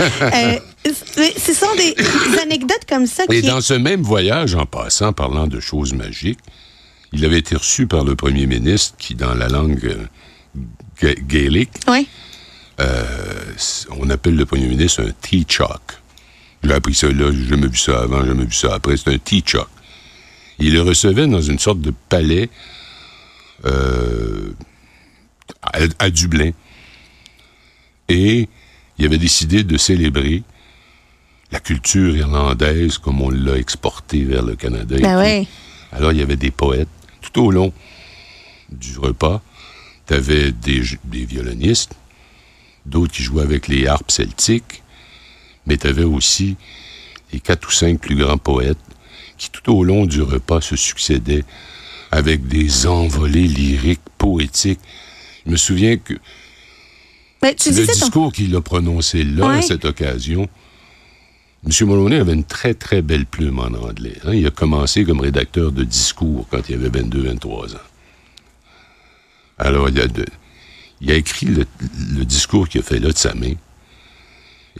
Euh, 0.00 0.58
ce 0.86 1.52
sont 1.54 1.74
des 1.76 1.94
anecdotes 2.42 2.84
comme 2.88 3.06
ça 3.06 3.24
Et 3.30 3.40
qui. 3.40 3.46
dans 3.46 3.60
ce 3.60 3.74
même 3.74 4.02
voyage, 4.02 4.54
en 4.54 4.66
passant, 4.66 5.12
parlant 5.12 5.46
de 5.46 5.60
choses 5.60 5.92
magiques, 5.92 6.38
il 7.12 7.24
avait 7.24 7.38
été 7.38 7.56
reçu 7.56 7.86
par 7.86 8.04
le 8.04 8.16
premier 8.16 8.46
ministre 8.46 8.94
qui, 8.98 9.14
dans 9.14 9.34
la 9.34 9.48
langue 9.48 9.84
euh, 9.84 10.06
ga- 11.00 11.14
gaélique, 11.14 11.70
Ouais. 11.88 12.06
on 13.98 14.10
appelle 14.10 14.34
le 14.36 14.44
premier 14.46 14.66
ministre 14.66 15.02
un 15.02 15.10
Taoiseach. 15.20 16.00
J'ai 16.62 16.72
appris 16.72 16.94
ça 16.94 17.08
là, 17.10 17.30
j'ai 17.32 17.46
jamais 17.46 17.68
vu 17.68 17.76
ça 17.76 18.00
avant, 18.02 18.22
j'ai 18.22 18.28
jamais 18.28 18.44
vu 18.46 18.52
ça 18.52 18.74
après. 18.74 18.96
C'est 18.96 19.10
un 19.10 19.18
Taoiseach. 19.18 19.66
Il 20.58 20.72
le 20.72 20.82
recevait 20.82 21.26
dans 21.26 21.40
une 21.42 21.58
sorte 21.58 21.80
de 21.80 21.92
palais 22.08 22.48
euh, 23.64 24.52
à, 25.62 25.78
à 25.98 26.10
Dublin. 26.10 26.50
Et 28.08 28.48
il 28.98 29.04
avait 29.06 29.18
décidé 29.18 29.62
de 29.64 29.76
célébrer 29.76 30.42
la 31.54 31.60
culture 31.60 32.16
irlandaise 32.16 32.98
comme 32.98 33.22
on 33.22 33.30
l'a 33.30 33.56
exportée 33.56 34.24
vers 34.24 34.42
le 34.42 34.56
Canada. 34.56 34.96
Ben. 35.00 35.44
Alors, 35.92 36.10
il 36.10 36.18
y 36.18 36.22
avait 36.22 36.36
des 36.36 36.50
poètes 36.50 36.88
tout 37.20 37.40
au 37.40 37.52
long 37.52 37.72
du 38.72 38.98
repas. 38.98 39.40
Tu 40.08 40.14
avais 40.14 40.50
des, 40.50 40.82
des 41.04 41.24
violonistes, 41.24 41.92
d'autres 42.86 43.12
qui 43.12 43.22
jouaient 43.22 43.44
avec 43.44 43.68
les 43.68 43.86
harpes 43.86 44.10
celtiques, 44.10 44.82
mais 45.66 45.76
tu 45.76 45.86
avais 45.86 46.02
aussi 46.02 46.56
les 47.32 47.38
quatre 47.38 47.68
ou 47.68 47.70
cinq 47.70 48.00
plus 48.00 48.16
grands 48.16 48.36
poètes 48.36 48.76
qui, 49.38 49.48
tout 49.50 49.72
au 49.72 49.84
long 49.84 50.06
du 50.06 50.22
repas, 50.22 50.60
se 50.60 50.74
succédaient 50.74 51.44
avec 52.10 52.48
des 52.48 52.86
envolées 52.88 53.46
lyriques, 53.46 54.00
poétiques. 54.18 54.80
Je 55.46 55.52
me 55.52 55.56
souviens 55.56 55.96
que 55.98 56.14
Ben, 57.40 57.54
tu 57.54 57.70
le 57.70 57.86
ton- 57.86 57.92
discours 57.92 58.32
qu'il 58.32 58.54
a 58.56 58.60
prononcé 58.60 59.22
là, 59.22 59.46
Ouais. 59.46 59.58
à 59.58 59.62
cette 59.62 59.84
occasion, 59.84 60.48
M. 61.66 61.86
Mulroney 61.88 62.16
avait 62.16 62.34
une 62.34 62.44
très, 62.44 62.74
très 62.74 63.00
belle 63.02 63.24
plume 63.26 63.58
en 63.58 63.66
anglais. 63.74 64.16
hein. 64.24 64.34
Il 64.34 64.46
a 64.46 64.50
commencé 64.50 65.04
comme 65.04 65.20
rédacteur 65.20 65.72
de 65.72 65.82
discours 65.84 66.46
quand 66.50 66.68
il 66.68 66.74
avait 66.74 66.90
22-23 67.00 67.74
ans. 67.74 67.78
Alors, 69.58 69.88
il 69.88 70.00
a, 70.00 70.06
de- 70.06 70.26
il 71.00 71.10
a 71.10 71.14
écrit 71.14 71.46
le, 71.46 71.64
le 72.16 72.24
discours 72.24 72.68
qu'il 72.68 72.80
a 72.80 72.84
fait 72.84 72.98
là 72.98 73.10
de 73.12 73.16
sa 73.16 73.34
main. 73.34 73.54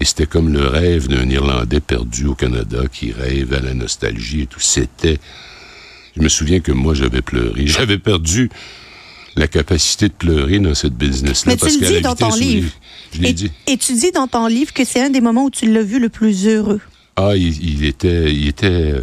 Et 0.00 0.04
c'était 0.04 0.26
comme 0.26 0.52
le 0.52 0.66
rêve 0.66 1.06
d'un 1.08 1.28
Irlandais 1.30 1.80
perdu 1.80 2.26
au 2.26 2.34
Canada 2.34 2.82
qui 2.92 3.12
rêve 3.12 3.54
à 3.54 3.60
la 3.60 3.74
nostalgie 3.74 4.42
et 4.42 4.46
tout. 4.46 4.60
C'était... 4.60 5.18
Je 6.16 6.22
me 6.22 6.28
souviens 6.28 6.60
que 6.60 6.72
moi, 6.72 6.94
j'avais 6.94 7.22
pleuré. 7.22 7.66
J'avais 7.66 7.98
perdu 7.98 8.50
la 9.36 9.48
capacité 9.48 10.08
de 10.08 10.12
pleurer 10.14 10.58
dans 10.60 10.74
cette 10.74 10.94
business-là. 10.94 11.52
Mais 11.52 11.56
tu 11.56 11.60
parce 11.60 11.74
le 11.80 11.86
dis 11.86 12.00
dans 12.02 12.14
ton 12.14 12.34
livre. 12.36 12.70
Les- 13.18 13.18
Je 13.18 13.22
l'ai 13.22 13.28
Et, 13.30 13.32
dit. 13.32 13.50
et 13.66 13.76
tu 13.76 13.92
dis 13.94 14.10
dans 14.12 14.26
ton 14.28 14.46
livre 14.46 14.72
que 14.72 14.84
c'est 14.84 15.00
un 15.00 15.10
des 15.10 15.20
moments 15.20 15.44
où 15.44 15.50
tu 15.50 15.70
l'as 15.70 15.82
vu 15.82 15.98
le 15.98 16.08
plus 16.08 16.46
heureux. 16.46 16.80
Ah, 17.16 17.36
il, 17.36 17.62
il 17.64 17.84
était, 17.84 18.32
il 18.32 18.48
était, 18.48 18.94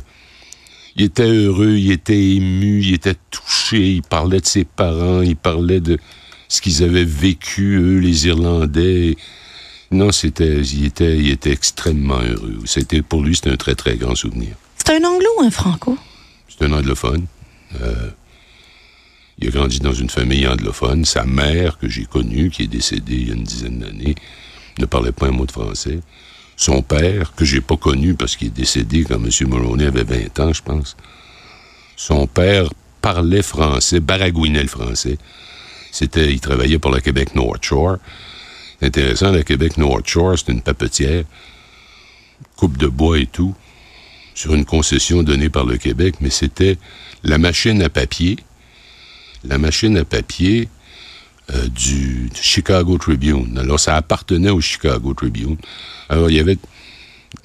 il 0.97 1.03
était 1.05 1.23
heureux, 1.29 1.77
il 1.77 1.91
était 1.91 2.19
ému, 2.35 2.81
il 2.81 2.93
était 2.93 3.15
touché. 3.29 3.91
Il 3.93 4.01
parlait 4.01 4.41
de 4.41 4.45
ses 4.45 4.65
parents, 4.65 5.21
il 5.21 5.35
parlait 5.37 5.79
de 5.79 5.97
ce 6.49 6.59
qu'ils 6.61 6.83
avaient 6.83 7.05
vécu 7.05 7.75
eux, 7.77 7.99
les 7.99 8.27
Irlandais. 8.27 9.15
Non, 9.91 10.11
c'était, 10.11 10.61
il 10.61 10.85
était, 10.85 11.17
il 11.17 11.29
était 11.31 11.51
extrêmement 11.51 12.19
heureux. 12.21 12.59
C'était 12.65 13.01
pour 13.01 13.23
lui, 13.23 13.35
c'était 13.35 13.49
un 13.51 13.57
très 13.57 13.75
très 13.75 13.95
grand 13.97 14.15
souvenir. 14.15 14.55
C'est 14.77 14.93
un 14.95 15.03
anglo 15.07 15.27
ou 15.39 15.43
un 15.43 15.51
franco? 15.51 15.97
C'est 16.49 16.65
un 16.65 16.71
anglophone. 16.73 17.25
Euh, 17.81 18.09
il 19.41 19.47
a 19.47 19.51
grandi 19.51 19.79
dans 19.79 19.93
une 19.93 20.09
famille 20.09 20.47
anglophone. 20.47 21.03
Sa 21.03 21.25
mère, 21.25 21.77
que 21.79 21.89
j'ai 21.89 22.05
connue, 22.05 22.49
qui 22.49 22.63
est 22.63 22.67
décédée 22.67 23.15
il 23.15 23.27
y 23.27 23.31
a 23.31 23.35
une 23.35 23.43
dizaine 23.43 23.79
d'années, 23.79 24.15
ne 24.79 24.85
parlait 24.85 25.11
pas 25.11 25.27
un 25.27 25.31
mot 25.31 25.45
de 25.45 25.51
français. 25.51 25.99
Son 26.55 26.83
père, 26.83 27.33
que 27.33 27.43
j'ai 27.43 27.61
pas 27.61 27.77
connu 27.77 28.13
parce 28.13 28.35
qu'il 28.35 28.47
est 28.47 28.51
décédé 28.51 29.03
quand 29.03 29.15
M. 29.15 29.29
Mulroney 29.49 29.85
avait 29.85 30.03
20 30.03 30.39
ans, 30.39 30.53
je 30.53 30.61
pense. 30.61 30.95
Son 31.95 32.27
père 32.27 32.69
parlait 33.01 33.41
français, 33.41 33.99
baragouinait 33.99 34.61
le 34.61 34.67
français. 34.67 35.17
C'était, 35.91 36.31
il 36.31 36.39
travaillait 36.39 36.77
pour 36.77 36.91
la 36.91 37.01
Québec 37.01 37.33
North 37.35 37.63
Shore. 37.63 37.97
C'est 38.79 38.87
intéressant, 38.87 39.31
la 39.31 39.43
Québec 39.43 39.77
North 39.77 40.07
Shore, 40.07 40.37
c'est 40.37 40.51
une 40.51 40.61
papetière, 40.61 41.23
coupe 42.55 42.77
de 42.77 42.87
bois 42.87 43.17
et 43.19 43.25
tout 43.25 43.55
sur 44.33 44.53
une 44.53 44.65
concession 44.65 45.23
donnée 45.23 45.49
par 45.49 45.65
le 45.65 45.77
Québec, 45.77 46.15
mais 46.21 46.29
c'était 46.29 46.77
la 47.23 47.37
machine 47.37 47.81
à 47.81 47.89
papier, 47.89 48.37
la 49.43 49.57
machine 49.57 49.97
à 49.97 50.05
papier 50.05 50.69
euh, 51.53 51.67
du, 51.67 52.29
du 52.29 52.41
Chicago 52.41 52.97
Tribune. 52.97 53.57
Alors, 53.57 53.79
ça 53.79 53.95
appartenait 53.95 54.51
au 54.51 54.61
Chicago 54.61 55.13
Tribune. 55.13 55.57
Alors, 56.09 56.29
il 56.29 56.37
y 56.37 56.39
avait, 56.39 56.57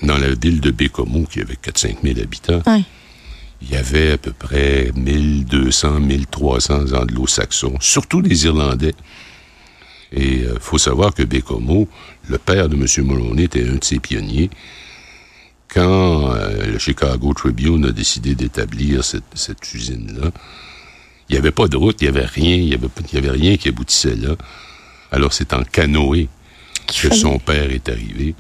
dans 0.03 0.19
la 0.19 0.35
ville 0.35 0.61
de 0.61 0.71
Bécomo, 0.71 1.25
qui 1.25 1.41
avait 1.41 1.55
4-5 1.55 1.97
000 2.03 2.21
habitants, 2.21 2.63
il 3.63 3.71
y 3.71 3.77
avait 3.77 4.13
à 4.13 4.19
peu 4.19 4.33
près 4.33 4.93
1200, 4.95 6.01
1300 6.01 6.93
anglo-saxons, 6.93 7.77
surtout 7.81 8.21
des 8.21 8.45
Irlandais. 8.45 8.95
Et 10.13 10.43
il 10.43 10.61
faut 10.61 10.79
savoir 10.79 11.15
que 11.15 11.23
Bécomo, 11.23 11.89
le 12.29 12.39
père 12.39 12.69
de 12.69 12.77
M. 12.77 12.87
Mulroney, 13.07 13.45
était 13.45 13.67
un 13.67 13.77
de 13.77 13.85
ses 13.85 13.99
pionniers. 13.99 14.51
Quand 15.69 16.33
euh, 16.33 16.67
le 16.73 16.79
Chicago 16.79 17.35
Tribune 17.35 17.87
a 17.87 17.93
décidé 17.93 18.35
d'établir 18.35 19.03
cette, 19.05 19.25
cette 19.35 19.75
usine-là, 19.75 20.31
il 21.29 21.33
n'y 21.33 21.39
avait 21.39 21.51
pas 21.51 21.69
de 21.69 21.77
route, 21.77 22.01
il 22.01 22.05
n'y 22.05 22.17
avait 22.17 22.27
rien, 22.27 22.57
il 22.57 22.67
n'y 22.67 23.19
avait, 23.19 23.31
rien 23.31 23.57
qui 23.57 23.69
aboutissait 23.69 24.17
là. 24.17 24.37
Alors 25.11 25.33
c'est 25.33 25.53
en 25.53 25.63
canoë 25.63 26.29
que 26.87 27.15
son 27.15 27.39
père 27.39 27.71
est 27.71 27.89
arrivé 27.89 28.35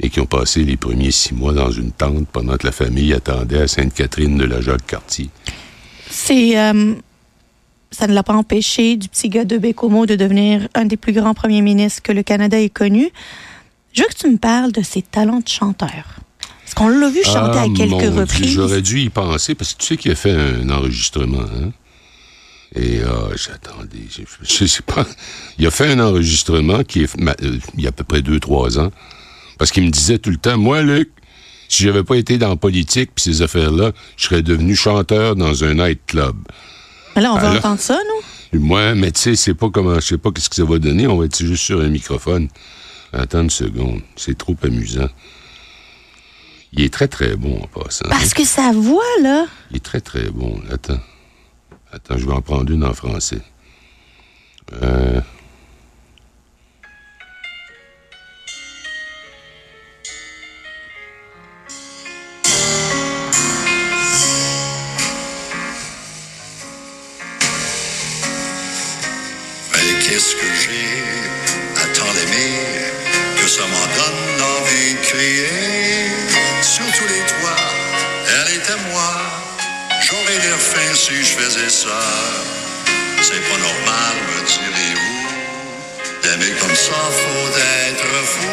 et 0.00 0.10
qui 0.10 0.20
ont 0.20 0.26
passé 0.26 0.64
les 0.64 0.76
premiers 0.76 1.10
six 1.10 1.34
mois 1.34 1.52
dans 1.52 1.70
une 1.70 1.92
tente 1.92 2.28
pendant 2.28 2.56
que 2.56 2.66
la 2.66 2.72
famille 2.72 3.12
attendait 3.12 3.62
à 3.62 3.68
Sainte-Catherine 3.68 4.36
de 4.36 4.44
la 4.44 4.60
Jacques-Cartier. 4.60 5.30
C'est. 6.10 6.58
euh, 6.58 6.94
ça 7.94 8.08
ne 8.08 8.12
l'a 8.12 8.24
pas 8.24 8.34
empêché 8.34 8.96
du 8.96 9.08
petit 9.08 9.28
gars 9.28 9.44
de 9.44 9.56
Bécomo 9.56 10.04
de 10.04 10.16
devenir 10.16 10.68
un 10.74 10.84
des 10.84 10.96
plus 10.96 11.12
grands 11.12 11.34
premiers 11.34 11.62
ministres 11.62 12.02
que 12.02 12.12
le 12.12 12.24
Canada 12.24 12.60
ait 12.60 12.68
connu. 12.68 13.10
Je 13.92 14.02
veux 14.02 14.08
que 14.08 14.14
tu 14.14 14.28
me 14.28 14.36
parles 14.36 14.72
de 14.72 14.82
ses 14.82 15.00
talents 15.02 15.38
de 15.38 15.48
chanteur. 15.48 16.18
Parce 16.62 16.74
qu'on 16.74 16.88
l'a 16.88 17.08
vu 17.08 17.22
chanter 17.22 17.58
Ah, 17.58 17.62
à 17.62 17.68
mon 17.68 17.74
quelques 17.74 18.14
reprises? 18.14 18.48
J'aurais 18.48 18.82
dû 18.82 19.00
y 19.00 19.10
penser 19.10 19.54
parce 19.54 19.74
que 19.74 19.78
tu 19.78 19.86
sais 19.86 19.96
qu'il 19.96 20.10
a 20.10 20.16
fait 20.16 20.32
un 20.32 20.68
enregistrement. 20.70 21.42
Hein? 21.42 21.70
Et 22.76 23.00
ah, 23.06 23.28
j'attendais. 23.36 24.06
Je, 24.42 24.64
sais 24.66 24.82
pas. 24.82 25.06
Il 25.58 25.66
a 25.66 25.70
fait 25.70 25.92
un 25.92 26.00
enregistrement 26.00 26.82
qui 26.82 27.02
est 27.04 27.16
ma- 27.20 27.36
euh, 27.42 27.58
il 27.76 27.82
y 27.82 27.86
a 27.86 27.90
à 27.90 27.92
peu 27.92 28.04
près 28.04 28.20
deux, 28.22 28.40
trois 28.40 28.78
ans. 28.78 28.90
Parce 29.58 29.70
qu'il 29.70 29.84
me 29.84 29.90
disait 29.90 30.18
tout 30.18 30.30
le 30.30 30.36
temps, 30.38 30.58
moi, 30.58 30.82
Luc, 30.82 31.10
si 31.68 31.84
j'avais 31.84 32.02
pas 32.02 32.16
été 32.16 32.36
dans 32.36 32.48
la 32.48 32.56
politique 32.56 33.10
puis 33.14 33.22
ces 33.22 33.42
affaires-là, 33.42 33.92
je 34.16 34.24
serais 34.24 34.42
devenu 34.42 34.74
chanteur 34.74 35.36
dans 35.36 35.62
un 35.62 35.74
nightclub. 35.74 36.36
Mais 37.14 37.22
là, 37.22 37.32
on 37.32 37.36
va 37.36 37.42
Alors- 37.50 37.56
entendre 37.58 37.80
ça, 37.80 37.96
nous? 38.52 38.60
Moi, 38.60 38.94
mais 38.94 39.10
tu 39.12 39.20
sais, 39.20 39.36
c'est 39.36 39.54
pas 39.54 39.68
comment, 39.70 39.94
je 39.96 40.00
sais 40.06 40.18
pas 40.18 40.30
qu'est-ce 40.32 40.48
que 40.48 40.56
ça 40.56 40.64
va 40.64 40.78
donner. 40.78 41.06
On 41.06 41.16
va 41.16 41.24
être 41.26 41.44
juste 41.44 41.64
sur 41.64 41.80
un 41.80 41.88
microphone. 41.88 42.48
Attends 43.12 43.42
une 43.42 43.50
seconde. 43.50 44.00
C'est 44.16 44.36
trop 44.38 44.56
amusant. 44.62 45.08
Il 46.72 46.82
est 46.82 46.92
très, 46.92 47.06
très 47.08 47.36
bon 47.36 47.60
en 47.62 47.66
passant. 47.80 48.08
Parce 48.08 48.34
que 48.34 48.44
sa 48.44 48.72
voix, 48.72 49.02
là. 49.22 49.46
Il 49.70 49.76
est 49.76 49.80
très, 49.84 50.00
très 50.00 50.28
bon. 50.30 50.60
Attends. 50.72 50.98
Attends, 51.94 52.18
je 52.18 52.26
vais 52.26 52.32
en 52.32 52.42
prendre 52.42 52.72
une 52.72 52.82
en 52.82 52.92
français. 52.92 53.40
Euh... 54.82 55.20
Qu'est-ce 70.06 70.36
que 70.36 70.46
j'ai 70.62 71.82
à 71.82 71.86
tant 71.96 72.12
l'aimer 72.12 72.58
que 73.40 73.48
ça 73.48 73.62
m'en 73.62 73.86
donne 73.96 74.42
envie 74.60 74.94
de 74.94 75.00
crier? 75.00 75.73
Si 81.14 81.24
je 81.32 81.38
faisais 81.38 81.68
ça. 81.68 82.00
C'est 83.22 83.40
pas 83.48 83.58
normal, 83.58 84.14
me 84.28 84.46
direz-vous. 84.46 86.22
D'aimer 86.22 86.52
comme 86.60 86.74
ça, 86.74 86.92
faut 86.92 87.58
être 87.58 88.24
fou. 88.24 88.46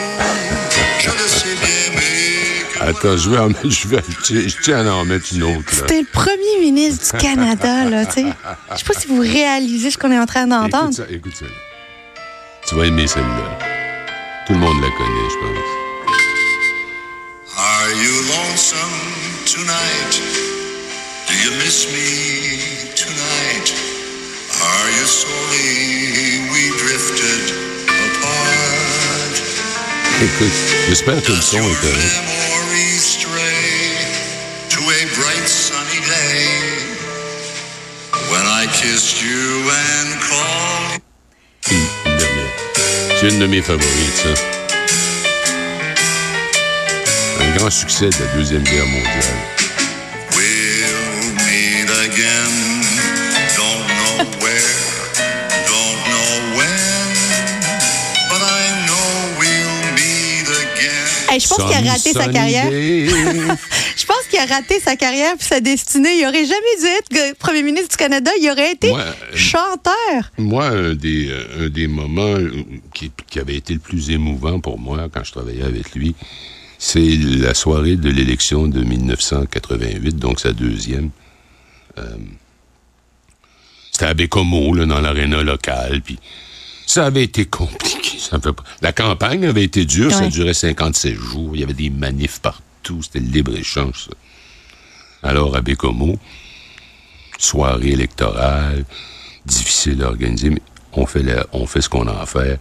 Je 0.99 1.09
le 1.09 1.27
sais 1.27 1.55
bien, 1.55 1.95
mais 1.95 2.89
Attends, 2.89 3.17
je 3.17 3.29
vais, 3.29 3.37
en 3.37 3.47
mettre- 3.49 3.69
je, 3.69 3.87
vais, 3.87 4.01
je, 4.27 4.47
je 4.49 4.55
tiens 4.61 4.85
à 4.87 4.91
en 4.91 5.05
mettre 5.05 5.25
une 5.33 5.43
autre. 5.43 5.69
C'était 5.71 5.99
le 6.01 6.07
premier 6.11 6.59
ministre 6.61 7.15
du 7.15 7.21
Canada, 7.23 7.85
là, 7.89 8.05
tu 8.05 8.13
sais. 8.13 8.25
Je 8.71 8.77
sais 8.77 8.83
pas 8.85 8.99
si 8.99 9.07
vous 9.07 9.19
réalisez 9.19 9.91
ce 9.91 9.97
qu'on 9.97 10.11
est 10.11 10.19
en 10.19 10.25
train 10.25 10.45
Écoute 10.45 10.71
d'entendre. 10.71 10.93
ça, 10.93 11.03
écoute 11.09 11.35
ça. 11.35 11.45
Tu 12.67 12.75
vas 12.75 12.85
aimer 12.85 13.07
celle-là. 13.07 13.57
Tout 14.47 14.53
le 14.53 14.59
monde 14.59 14.81
la 14.81 14.89
connaît, 14.89 15.29
je 15.29 15.37
pense. 15.37 15.57
Are 17.57 17.89
you 17.91 18.13
lonesome 18.29 18.99
tonight? 19.45 20.50
You 21.41 21.49
miss 21.57 21.87
me 21.89 22.93
tonight? 22.93 23.73
Are 24.61 24.89
you 24.93 25.05
sorry 25.09 26.37
we 26.53 26.69
drifted 26.77 27.41
apart? 27.89 29.41
Écoute, 30.21 30.53
j'espère 30.87 31.23
que 31.23 31.31
le 31.31 31.41
son 31.41 31.57
est 31.57 31.81
correct. 31.81 32.21
memory 32.27 32.99
stray 32.99 33.97
to 34.69 34.81
a 34.81 35.01
bright 35.17 35.47
sunny 35.47 35.99
day? 36.05 36.45
When 38.29 38.45
I 38.45 38.67
kissed 38.67 39.23
you 39.23 39.65
and 39.65 40.21
called. 40.21 41.01
Une, 41.71 42.11
une 42.11 42.17
dernière. 42.19 42.53
C'est 43.19 43.29
une 43.29 43.39
de 43.39 43.47
mes 43.47 43.63
favorites, 43.63 44.15
ça. 44.15 44.29
Un 47.39 47.57
grand 47.57 47.71
succès 47.71 48.09
de 48.09 48.23
la 48.23 48.31
Deuxième 48.37 48.63
Guerre 48.63 48.85
mondiale. 48.85 49.70
Hey, 61.31 61.39
je 61.39 61.47
pense 61.47 61.57
qu'il 61.57 61.87
a 61.87 61.91
raté 61.91 62.11
sa 62.11 62.27
carrière. 62.27 62.69
Je 63.97 64.05
pense 64.05 64.27
qu'il 64.29 64.39
a 64.39 64.45
raté 64.45 64.79
sa 64.79 64.95
carrière 64.97 65.35
puis 65.37 65.47
sa 65.47 65.61
destinée. 65.61 66.19
Il 66.19 66.25
aurait 66.27 66.45
jamais 66.45 66.75
dû 66.79 66.85
être 66.87 67.37
premier 67.37 67.63
ministre 67.63 67.89
du 67.91 67.97
Canada. 67.97 68.31
Il 68.39 68.49
aurait 68.49 68.73
été 68.73 68.91
chanteur. 69.33 70.31
Moi, 70.37 70.65
un 70.65 70.93
des, 70.93 71.29
euh, 71.29 71.65
un 71.67 71.69
des 71.69 71.87
moments 71.87 72.21
euh, 72.35 72.51
qui, 72.93 73.11
qui 73.29 73.39
avait 73.39 73.55
été 73.55 73.73
le 73.73 73.79
plus 73.79 74.09
émouvant 74.09 74.59
pour 74.59 74.77
moi 74.77 75.07
quand 75.13 75.23
je 75.23 75.31
travaillais 75.31 75.63
avec 75.63 75.93
lui, 75.93 76.15
c'est 76.77 76.99
la 76.99 77.53
soirée 77.53 77.95
de 77.95 78.09
l'élection 78.09 78.67
de 78.67 78.81
1988, 78.81 80.17
donc 80.17 80.39
sa 80.39 80.51
deuxième. 80.51 81.11
Euh, 81.97 82.03
C'était 83.91 84.05
à 84.05 84.13
Bécomo, 84.13 84.73
là, 84.73 84.85
dans 84.85 84.99
l'aréna 84.99 85.43
locale, 85.43 86.01
puis 86.01 86.17
ça 86.93 87.05
avait 87.05 87.23
été 87.23 87.45
compliqué. 87.45 88.17
ça 88.19 88.39
fait 88.39 88.51
pas- 88.53 88.63
La 88.81 88.91
campagne 88.93 89.45
avait 89.45 89.63
été 89.63 89.85
dure, 89.85 90.11
ça 90.11 90.27
durait 90.29 90.53
57 90.53 91.15
jours, 91.15 91.51
il 91.55 91.61
y 91.61 91.63
avait 91.63 91.73
des 91.73 91.89
manifs 91.89 92.39
partout, 92.39 93.01
c'était 93.01 93.19
le 93.19 93.27
libre-échange, 93.27 94.05
ça. 94.09 94.15
Alors, 95.23 95.55
à 95.55 95.61
Bécomo, 95.61 96.17
soirée 97.37 97.89
électorale, 97.89 98.85
difficile 99.45 100.03
à 100.03 100.07
organiser, 100.07 100.49
mais 100.49 100.61
on 100.93 101.05
fait, 101.05 101.23
la- 101.23 101.45
on 101.53 101.65
fait 101.65 101.81
ce 101.81 101.89
qu'on 101.89 102.07
a 102.07 102.19
à 102.21 102.25
faire. 102.25 102.57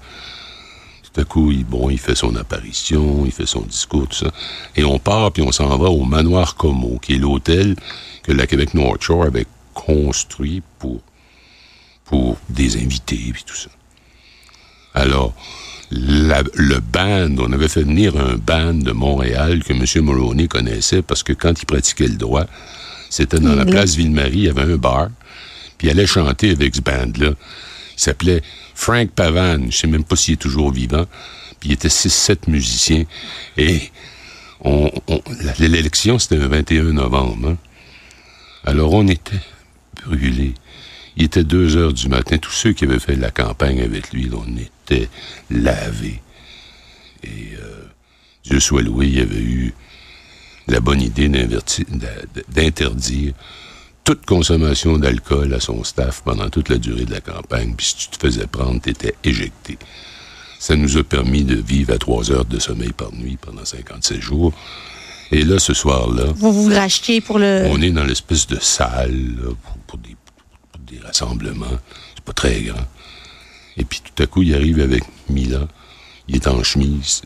Tout 1.12 1.20
à 1.20 1.24
coup, 1.24 1.50
il, 1.50 1.64
bon, 1.64 1.90
il 1.90 1.98
fait 1.98 2.14
son 2.14 2.36
apparition, 2.36 3.24
il 3.26 3.32
fait 3.32 3.46
son 3.46 3.62
discours, 3.62 4.06
tout 4.08 4.16
ça. 4.26 4.30
Et 4.76 4.84
on 4.84 4.98
part, 5.00 5.32
puis 5.32 5.42
on 5.42 5.50
s'en 5.50 5.76
va 5.76 5.88
au 5.90 6.04
Manoir 6.04 6.54
Como, 6.54 6.98
qui 7.00 7.14
est 7.14 7.18
l'hôtel 7.18 7.74
que 8.22 8.30
la 8.32 8.46
Québec 8.46 8.74
North 8.74 9.02
Shore 9.02 9.24
avait 9.24 9.46
construit 9.74 10.62
pour, 10.78 11.00
pour 12.04 12.36
des 12.48 12.76
invités, 12.76 13.30
puis 13.32 13.42
tout 13.44 13.56
ça. 13.56 13.70
Alors, 14.94 15.34
la- 15.90 16.42
le 16.54 16.78
band, 16.80 17.34
on 17.38 17.52
avait 17.52 17.68
fait 17.68 17.82
venir 17.82 18.16
un 18.16 18.36
band 18.36 18.74
de 18.74 18.92
Montréal 18.92 19.62
que 19.64 19.72
M. 19.72 19.84
Mulroney 20.04 20.48
connaissait 20.48 21.02
parce 21.02 21.22
que 21.22 21.32
quand 21.32 21.60
il 21.60 21.66
pratiquait 21.66 22.08
le 22.08 22.16
droit, 22.16 22.46
c'était 23.08 23.40
dans 23.40 23.54
la 23.54 23.64
Là. 23.64 23.70
place 23.70 23.94
Ville-Marie, 23.96 24.32
il 24.38 24.44
y 24.44 24.48
avait 24.48 24.72
un 24.72 24.76
bar, 24.76 25.08
puis 25.78 25.88
il 25.88 25.90
allait 25.90 26.06
chanter 26.06 26.50
avec 26.50 26.74
ce 26.76 26.80
band-là. 26.80 27.30
Il 27.30 28.02
s'appelait 28.02 28.42
Frank 28.74 29.10
Pavan, 29.10 29.66
je 29.70 29.76
sais 29.76 29.86
même 29.88 30.04
pas 30.04 30.16
s'il 30.16 30.34
est 30.34 30.36
toujours 30.36 30.70
vivant, 30.72 31.06
puis 31.58 31.70
il 31.70 31.72
était 31.72 31.88
6-7 31.88 32.48
musiciens, 32.48 33.04
et 33.56 33.90
on, 34.62 34.90
l'élection, 35.58 36.18
c'était 36.18 36.36
le 36.36 36.46
21 36.46 36.92
novembre. 36.92 37.48
hein. 37.50 37.56
Alors, 38.64 38.92
on 38.92 39.06
était 39.08 39.40
brûlés. 40.06 40.54
Il 41.16 41.24
était 41.24 41.44
2 41.44 41.76
heures 41.76 41.92
du 41.92 42.08
matin. 42.08 42.38
Tous 42.38 42.52
ceux 42.52 42.72
qui 42.72 42.84
avaient 42.84 42.98
fait 42.98 43.16
la 43.16 43.30
campagne 43.30 43.80
avec 43.80 44.12
lui, 44.12 44.30
on 44.32 44.56
était 44.56 45.08
lavés. 45.50 46.20
Et 47.24 47.54
euh, 47.60 47.84
Dieu 48.44 48.60
soit 48.60 48.82
loué, 48.82 49.08
il 49.08 49.20
avait 49.20 49.40
eu 49.40 49.74
la 50.68 50.80
bonne 50.80 51.02
idée 51.02 51.28
d'interdire 52.48 53.34
toute 54.04 54.24
consommation 54.24 54.98
d'alcool 54.98 55.52
à 55.52 55.60
son 55.60 55.84
staff 55.84 56.22
pendant 56.24 56.48
toute 56.48 56.68
la 56.68 56.78
durée 56.78 57.04
de 57.04 57.12
la 57.12 57.20
campagne. 57.20 57.74
Puis 57.76 57.86
si 57.86 57.96
tu 57.96 58.08
te 58.08 58.26
faisais 58.26 58.46
prendre, 58.46 58.80
tu 58.80 58.90
étais 58.90 59.14
éjecté. 59.24 59.78
Ça 60.58 60.76
nous 60.76 60.96
a 60.96 61.04
permis 61.04 61.44
de 61.44 61.56
vivre 61.56 61.92
à 61.92 61.98
3 61.98 62.30
heures 62.32 62.44
de 62.44 62.58
sommeil 62.58 62.92
par 62.92 63.12
nuit 63.12 63.38
pendant 63.40 63.64
57 63.64 64.20
jours. 64.20 64.52
Et 65.32 65.44
là, 65.44 65.58
ce 65.58 65.74
soir-là, 65.74 66.32
Vous 66.34 66.52
vous 66.52 66.74
rachetiez 66.74 67.20
pour 67.20 67.38
le. 67.38 67.64
on 67.66 67.80
est 67.80 67.92
dans 67.92 68.04
l'espèce 68.04 68.46
de 68.48 68.58
salle 68.58 69.36
là, 69.36 69.50
pour, 69.62 69.76
pour 69.86 69.98
des, 69.98 70.16
des 70.90 70.98
rassemblements. 70.98 71.78
C'est 72.14 72.24
pas 72.24 72.32
très 72.32 72.62
grand. 72.62 72.86
Et 73.76 73.84
puis 73.84 74.00
tout 74.04 74.22
à 74.22 74.26
coup, 74.26 74.42
il 74.42 74.54
arrive 74.54 74.80
avec 74.80 75.04
Mila. 75.28 75.66
Il 76.28 76.36
est 76.36 76.48
en 76.48 76.62
chemise. 76.62 77.22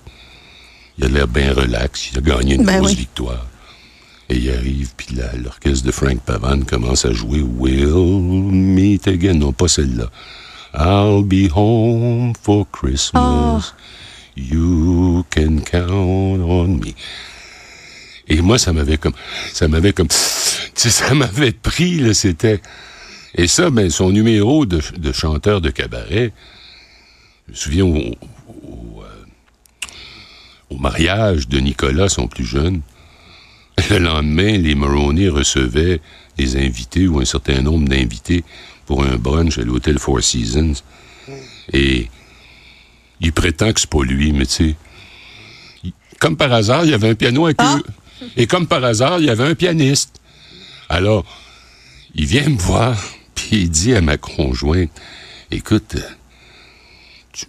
Il 0.99 1.05
a 1.05 1.09
l'air 1.09 1.29
bien 1.29 1.53
relax. 1.53 2.11
Il 2.13 2.19
a 2.19 2.21
gagné 2.21 2.55
une 2.55 2.65
Ben 2.65 2.79
grosse 2.79 2.91
oui. 2.93 2.97
victoire. 2.99 3.47
Et 4.29 4.37
il 4.37 4.51
arrive, 4.51 4.93
puis 4.97 5.17
l'orchestre 5.43 5.85
de 5.85 5.93
Frank 5.93 6.19
Pavan 6.21 6.63
commence 6.63 7.05
à 7.05 7.13
jouer 7.13 7.43
We'll 7.43 8.21
Meet 8.51 9.09
Again. 9.09 9.35
Non, 9.35 9.53
pas 9.53 9.69
celle-là. 9.69 10.11
I'll 10.75 11.23
be 11.23 11.51
home 11.55 12.33
for 12.43 12.67
Christmas. 12.71 13.75
You 14.37 15.25
can 15.31 15.59
count 15.61 16.41
on 16.43 16.69
me. 16.79 16.93
Et 18.27 18.41
moi, 18.41 18.59
ça 18.59 18.73
m'avait 18.73 18.97
comme, 18.97 19.13
ça 19.53 19.69
m'avait 19.69 19.93
comme, 19.93 20.09
tu 20.09 20.15
sais, 20.75 20.91
ça 20.91 21.15
m'avait 21.15 21.53
pris, 21.53 21.99
là, 21.99 22.15
c'était. 22.15 22.61
Et 23.35 23.47
ça, 23.47 23.71
ben, 23.71 23.91
son 23.91 24.11
numéro 24.11 24.67
de, 24.67 24.81
de 24.97 25.13
chanteur 25.13 25.61
de 25.61 25.71
cabaret, 25.71 26.33
je 27.49 27.53
me 27.53 27.57
souviens 27.57 27.85
au, 27.85 27.97
au, 27.97 29.03
euh, 29.03 29.25
au 30.71 30.79
mariage 30.79 31.49
de 31.49 31.59
Nicolas, 31.59 32.09
son 32.09 32.29
plus 32.29 32.45
jeune, 32.45 32.81
le 33.91 33.99
lendemain, 33.99 34.57
les 34.59 34.75
Maroney 34.75 35.29
recevaient 35.29 36.01
les 36.39 36.57
invités 36.57 37.07
ou 37.09 37.21
un 37.21 37.25
certain 37.25 37.61
nombre 37.61 37.89
d'invités 37.89 38.45
pour 38.87 39.05
un 39.05 39.17
brunch 39.17 39.59
à 39.59 39.63
l'hôtel 39.63 39.99
Four 39.99 40.23
Seasons. 40.23 40.75
Et 41.73 42.09
il 43.21 43.33
prétend 43.33 43.73
que 43.73 43.81
c'est 43.81 43.91
pas 43.91 44.05
lui, 44.05 44.33
mais 44.33 44.47
tu 44.47 44.53
sais, 44.53 44.75
comme 46.21 46.37
par 46.37 46.53
hasard, 46.53 46.85
il 46.85 46.91
y 46.91 46.95
avait 46.95 47.09
un 47.09 47.15
piano 47.15 47.47
à 47.47 47.55
queue. 47.55 47.65
Ah. 47.65 48.25
Et 48.37 48.47
comme 48.47 48.67
par 48.67 48.85
hasard, 48.85 49.19
il 49.19 49.27
y 49.27 49.31
avait 49.31 49.45
un 49.45 49.55
pianiste. 49.55 50.21
Alors, 50.89 51.25
il 52.15 52.27
vient 52.27 52.49
me 52.49 52.59
voir, 52.59 52.97
puis 53.55 53.63
il 53.63 53.71
dit 53.71 53.95
à 53.95 54.01
ma 54.01 54.17
conjointe, 54.17 54.91
écoute, 55.53 55.95
euh, 55.95 56.01
tu- 57.33 57.47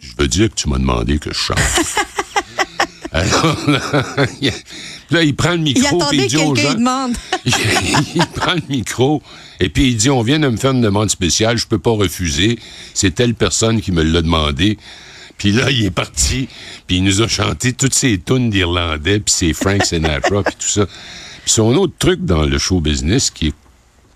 je 0.00 0.12
veux 0.18 0.26
dire 0.26 0.48
que 0.48 0.54
tu 0.54 0.70
m'as 0.70 0.78
demandé 0.78 1.18
que 1.18 1.30
je 1.34 1.38
chante. 1.38 1.58
Alors, 3.12 3.58
là, 3.68 4.26
il- 4.40 4.50
là, 5.10 5.22
il 5.22 5.36
prend 5.36 5.50
le 5.50 5.56
Il 5.58 5.62
micro, 5.64 5.98
puis 5.98 6.02
attendait 6.02 6.16
il 6.24 6.28
dit 6.28 6.36
aux 6.38 6.54
gens, 6.54 6.72
demande. 6.72 7.12
il, 7.44 7.52
il 8.14 8.26
prend 8.34 8.54
le 8.54 8.62
micro 8.70 9.22
et 9.60 9.68
puis 9.68 9.88
il 9.88 9.96
dit 9.98 10.08
on 10.08 10.22
vient 10.22 10.38
de 10.38 10.48
me 10.48 10.56
faire 10.56 10.70
une 10.70 10.80
demande 10.80 11.10
spéciale, 11.10 11.58
je 11.58 11.66
peux 11.66 11.78
pas 11.78 11.90
refuser. 11.90 12.58
C'est 12.94 13.14
telle 13.14 13.34
personne 13.34 13.82
qui 13.82 13.92
me 13.92 14.02
l'a 14.02 14.22
demandé. 14.22 14.78
Puis 15.36 15.52
là, 15.52 15.70
il 15.70 15.84
est 15.84 15.90
parti, 15.90 16.48
puis 16.86 16.96
il 16.96 17.04
nous 17.04 17.20
a 17.20 17.28
chanté 17.28 17.74
toutes 17.74 17.92
ses 17.94 18.18
tunes 18.18 18.48
d'Irlandais, 18.48 19.20
puis 19.20 19.34
c'est 19.36 19.52
Frank 19.52 19.84
Sinatra, 19.84 20.42
puis 20.42 20.54
tout 20.58 20.68
ça. 20.68 20.86
Puis 20.86 21.52
son 21.52 21.74
autre 21.76 21.92
truc 21.98 22.24
dans 22.24 22.44
le 22.44 22.56
show 22.56 22.80
business 22.80 23.30
qui 23.30 23.48
est 23.48 23.54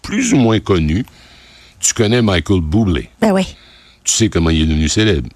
plus 0.07 0.33
ou 0.33 0.37
moins 0.39 0.61
connu, 0.61 1.05
tu 1.81 1.93
connais 1.95 2.23
Michael 2.23 2.61
Bublé. 2.61 3.11
Ben 3.21 3.33
oui. 3.33 3.57
Tu 4.05 4.13
sais 4.13 4.29
comment 4.29 4.51
il 4.51 4.63
est 4.63 4.67
devenu 4.67 4.89
célèbre. 4.89 5.29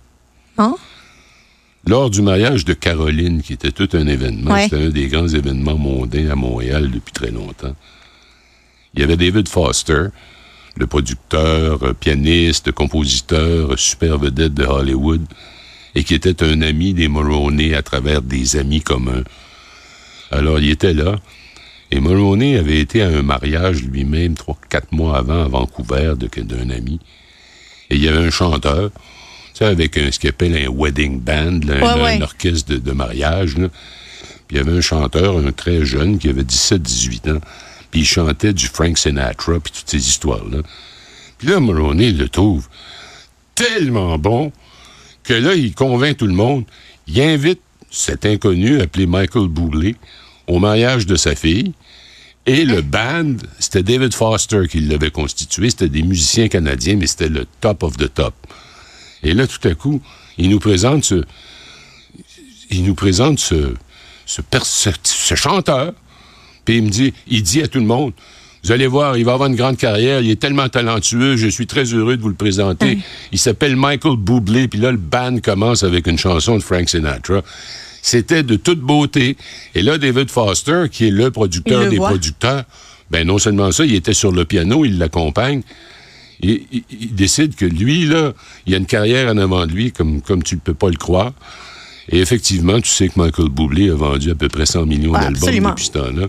Hein? 0.59 0.77
Lors 1.87 2.11
du 2.11 2.23
mariage 2.23 2.65
de 2.65 2.73
Caroline, 2.75 3.43
qui 3.43 3.55
était 3.55 3.73
tout 3.73 3.89
un 3.95 4.07
événement, 4.07 4.53
Ouais. 4.53 4.65
c'était 4.65 4.85
un 4.85 4.91
des 4.91 5.09
grands 5.09 5.27
événements 5.29 5.77
mondains 5.79 6.31
à 6.31 6.37
Montréal 6.37 6.91
depuis 6.91 7.13
très 7.13 7.31
longtemps, 7.31 7.75
il 8.95 9.01
y 9.01 9.03
avait 9.03 9.17
David 9.17 9.49
Foster, 9.49 10.07
le 10.77 10.87
producteur, 10.87 11.83
euh, 11.83 11.93
pianiste, 11.93 12.71
compositeur, 12.73 13.79
super 13.79 14.19
vedette 14.19 14.55
de 14.55 14.65
Hollywood, 14.65 15.23
et 15.95 16.05
qui 16.05 16.15
était 16.15 16.45
un 16.45 16.63
ami 16.63 16.95
des 16.95 17.09
Mulroney 17.09 17.75
à 17.75 17.83
travers 17.83 18.23
des 18.23 18.57
amis 18.57 18.81
communs. 18.83 19.25
Alors, 20.31 20.61
il 20.61 20.71
était 20.71 20.95
là, 20.95 21.17
et 21.91 22.01
Mulroney 22.01 22.57
avait 22.57 22.79
été 22.81 23.03
à 23.03 23.09
un 23.09 23.23
mariage 23.23 23.83
lui-même 23.83 24.35
trois, 24.35 24.57
quatre 24.69 24.93
mois 24.93 25.19
avant 25.19 25.45
à 25.45 25.49
Vancouver 25.49 26.15
d'un 26.17 26.71
ami, 26.71 27.01
et 27.91 27.97
il 27.97 28.03
y 28.03 28.09
avait 28.09 28.25
un 28.27 28.31
chanteur, 28.31 28.91
tu 28.93 29.01
sais, 29.55 29.65
avec 29.65 29.97
un, 29.99 30.11
ce 30.13 30.19
qu'il 30.19 30.31
appelle 30.31 30.57
un 30.57 30.71
wedding 30.71 31.21
band, 31.21 31.61
là, 31.67 31.75
un, 31.77 31.97
Ouais, 31.97 32.03
ouais. 32.03 32.17
un 32.19 32.23
orchestre 32.23 32.73
de, 32.73 32.79
de 32.79 32.93
mariage. 32.93 33.57
là. 33.59 33.69
Puis 34.47 34.57
il 34.57 34.59
y 34.59 34.61
avait 34.61 34.77
un 34.77 34.81
chanteur, 34.81 35.39
un 35.39 35.53
très 35.53 35.85
jeune, 35.85 36.19
qui 36.19 36.29
avait 36.29 36.43
17-18 36.43 37.33
ans, 37.37 37.41
puis 37.91 38.01
il 38.03 38.07
chantait 38.07 38.53
du 38.53 38.67
Frank 38.67 38.97
Sinatra, 38.97 39.59
puis 39.61 39.73
toutes 39.73 39.89
ces 39.91 40.09
histoires-là. 40.09 40.59
Puis 41.39 41.49
là, 41.49 41.59
Maroney 41.59 42.13
le 42.13 42.29
trouve 42.29 42.69
tellement 43.55 44.19
bon 44.19 44.53
que 45.25 45.35
là, 45.35 45.55
il 45.55 45.75
convainc 45.75 46.17
tout 46.17 46.27
le 46.27 46.35
monde. 46.35 46.65
Il 47.07 47.21
invite 47.21 47.61
cet 47.91 48.25
inconnu 48.27 48.81
appelé 48.81 49.07
Michael 49.07 49.49
Bublé 49.49 49.97
au 50.51 50.59
mariage 50.59 51.07
de 51.07 51.17
sa 51.17 51.35
fille. 51.35 51.73
Et 52.47 52.65
le 52.65 52.83
band, 52.83 53.37
c'était 53.59 53.83
David 53.83 54.15
Foster 54.15 54.63
qui 54.69 54.81
l'avait 54.81 55.11
constitué. 55.11 55.71
C'était 55.71 55.89
des 55.89 56.03
musiciens 56.03 56.49
canadiens, 56.49 56.97
mais 56.97 57.07
c'était 57.07 57.29
le 57.29 57.47
top 57.61 57.83
of 57.83 57.97
the 57.97 58.13
top. 58.13 58.35
Et 59.23 59.35
là, 59.35 59.47
tout 59.47 59.67
à 59.69 59.75
coup, 59.75 60.01
il 60.39 60.49
nous 60.49 60.59
présente 60.59 61.05
ce, 61.05 61.23
il 62.71 62.85
nous 62.85 62.95
présente 62.95 63.39
ce, 63.39 63.75
ce, 64.27 64.41
ce 65.03 65.35
chanteur. 65.35 65.93
Puis 66.65 66.79
il 66.79 66.85
me 66.85 66.91
dit, 66.91 67.13
il 67.29 67.43
dit 67.43 67.63
à 67.63 67.69
tout 67.69 67.79
le 67.79 67.87
monde, 67.87 68.13
vous 68.65 68.73
allez 68.73 68.87
voir, 68.87 69.17
il 69.17 69.25
va 69.25 69.35
avoir 69.35 69.49
une 69.49 69.57
grande 69.57 69.77
carrière. 69.77 70.21
Il 70.21 70.31
est 70.31 70.41
tellement 70.41 70.69
talentueux. 70.69 71.37
Je 71.37 71.47
suis 71.47 71.67
très 71.67 71.85
heureux 71.85 72.17
de 72.17 72.23
vous 72.23 72.29
le 72.29 72.35
présenter. 72.35 72.99
Il 73.33 73.39
s'appelle 73.39 73.77
Michael 73.77 74.17
Bublé. 74.17 74.69
Puis 74.69 74.81
là, 74.81 74.91
le 74.91 74.99
band 74.99 75.39
commence 75.39 75.83
avec 75.83 76.07
une 76.07 76.19
chanson 76.19 76.57
de 76.57 76.63
Frank 76.63 76.89
Sinatra. 76.89 77.43
C'était 78.03 78.43
de 78.43 78.57
toute 78.57 78.81
beauté. 78.81 79.37
Et 79.75 79.83
là, 79.83 79.99
David 79.99 80.31
Foster, 80.31 80.85
qui 80.91 81.09
est 81.09 81.11
le 81.11 81.31
producteur 81.31 81.89
des 81.89 81.97
producteurs, 81.97 82.65
ben 83.11 83.27
non 83.27 83.39
seulement 83.39 83.73
ça, 83.73 83.85
il 83.85 83.95
était 83.95 84.15
sur 84.15 84.33
le 84.33 84.45
piano, 84.45 84.85
il 84.85 84.99
l'accompagne. 84.99 85.63
Il, 86.43 86.63
il, 86.73 87.15
décide 87.15 87.55
que 87.55 87.67
lui, 87.67 88.07
là, 88.07 88.33
il 88.67 88.75
a 88.75 88.79
une 88.79 88.87
carrière 88.87 89.31
en 89.31 89.37
avant 89.37 89.67
de 89.67 89.73
lui, 89.73 89.93
comme, 89.93 90.23
comme 90.23 90.43
tu 90.43 90.55
ne 90.55 90.61
peux 90.61 90.75
pas 90.75 90.89
le 90.89 90.97
croire. 90.97 91.33
Et 92.09 92.21
effectivement, 92.21 92.81
tu 92.81 92.89
sais 92.89 93.09
que 93.09 93.19
Michael 93.19 93.51
Bublé 93.51 93.91
a 93.91 93.95
vendu 93.95 94.31
à 94.31 94.35
peu 94.35 94.49
près 94.49 94.67
100 94.67 94.87
millions 94.87 95.13
d'albums 95.13 95.71
depuis 95.71 95.85
ce 95.85 95.93
temps-là. 95.93 96.29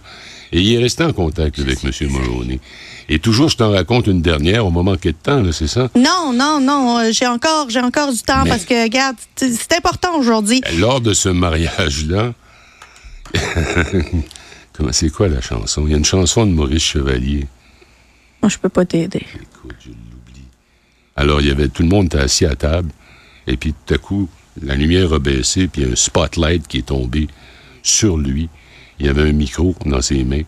Et 0.51 0.61
il 0.61 0.73
est 0.73 0.79
resté 0.79 1.03
en 1.03 1.13
contact 1.13 1.59
avec 1.59 1.83
M. 1.83 1.91
Mulroney. 2.09 2.59
Et 3.13 3.19
toujours, 3.19 3.49
je 3.49 3.57
t'en 3.57 3.71
raconte 3.71 4.07
une 4.07 4.21
dernière 4.21 4.65
au 4.65 4.71
moment 4.71 4.95
qu'il 4.95 5.09
est 5.09 5.11
de 5.11 5.17
temps, 5.17 5.43
c'est 5.51 5.67
ça? 5.67 5.89
Non, 5.97 6.31
non, 6.33 6.61
non. 6.61 6.97
euh, 6.99 7.11
J'ai 7.11 7.27
encore, 7.27 7.69
j'ai 7.69 7.81
encore 7.81 8.13
du 8.13 8.21
temps 8.21 8.45
parce 8.45 8.63
que, 8.63 8.83
regarde, 8.83 9.17
c'est 9.35 9.73
important 9.73 10.17
aujourd'hui. 10.17 10.61
Lors 10.77 11.01
de 11.01 11.13
ce 11.13 11.27
mariage-là, 11.27 12.33
comment 14.73 14.93
c'est 14.93 15.09
quoi 15.09 15.27
la 15.27 15.41
chanson? 15.41 15.83
Il 15.85 15.91
y 15.91 15.93
a 15.93 15.97
une 15.97 16.05
chanson 16.05 16.45
de 16.45 16.51
Maurice 16.51 16.83
Chevalier. 16.83 17.47
Moi, 18.41 18.47
je 18.49 18.57
peux 18.57 18.69
pas 18.69 18.85
t'aider. 18.85 19.25
Écoute, 19.35 19.75
je 19.83 19.89
l'oublie. 19.89 20.45
Alors, 21.17 21.41
il 21.41 21.47
y 21.47 21.51
avait 21.51 21.67
tout 21.67 21.83
le 21.83 21.89
monde 21.89 22.05
était 22.05 22.19
assis 22.19 22.45
à 22.45 22.55
table, 22.55 22.91
et 23.45 23.57
puis 23.57 23.73
tout 23.85 23.93
à 23.93 23.97
coup, 23.97 24.29
la 24.61 24.75
lumière 24.75 25.11
a 25.11 25.19
baissé, 25.19 25.67
puis 25.67 25.83
un 25.83 25.95
spotlight 25.97 26.65
qui 26.65 26.77
est 26.77 26.85
tombé 26.87 27.27
sur 27.83 28.17
lui. 28.17 28.47
Il 28.99 29.05
y 29.05 29.09
avait 29.09 29.23
un 29.23 29.33
micro 29.33 29.75
dans 29.85 30.01
ses 30.01 30.23
mains. 30.23 30.43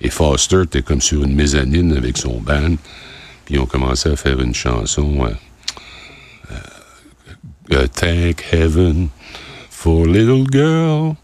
Et 0.00 0.10
Foster 0.10 0.62
était 0.64 0.82
comme 0.82 1.00
sur 1.00 1.24
une 1.24 1.34
mezzanine 1.34 1.96
avec 1.96 2.18
son 2.18 2.40
band. 2.40 2.76
Puis 3.44 3.58
on 3.58 3.66
commençait 3.66 4.10
à 4.10 4.16
faire 4.16 4.40
une 4.40 4.54
chanson. 4.54 5.26
Euh, 5.26 6.54
euh, 7.72 7.86
Thank 7.88 8.44
heaven 8.52 9.08
for 9.70 10.06
little 10.06 10.44
girl. 10.50 11.14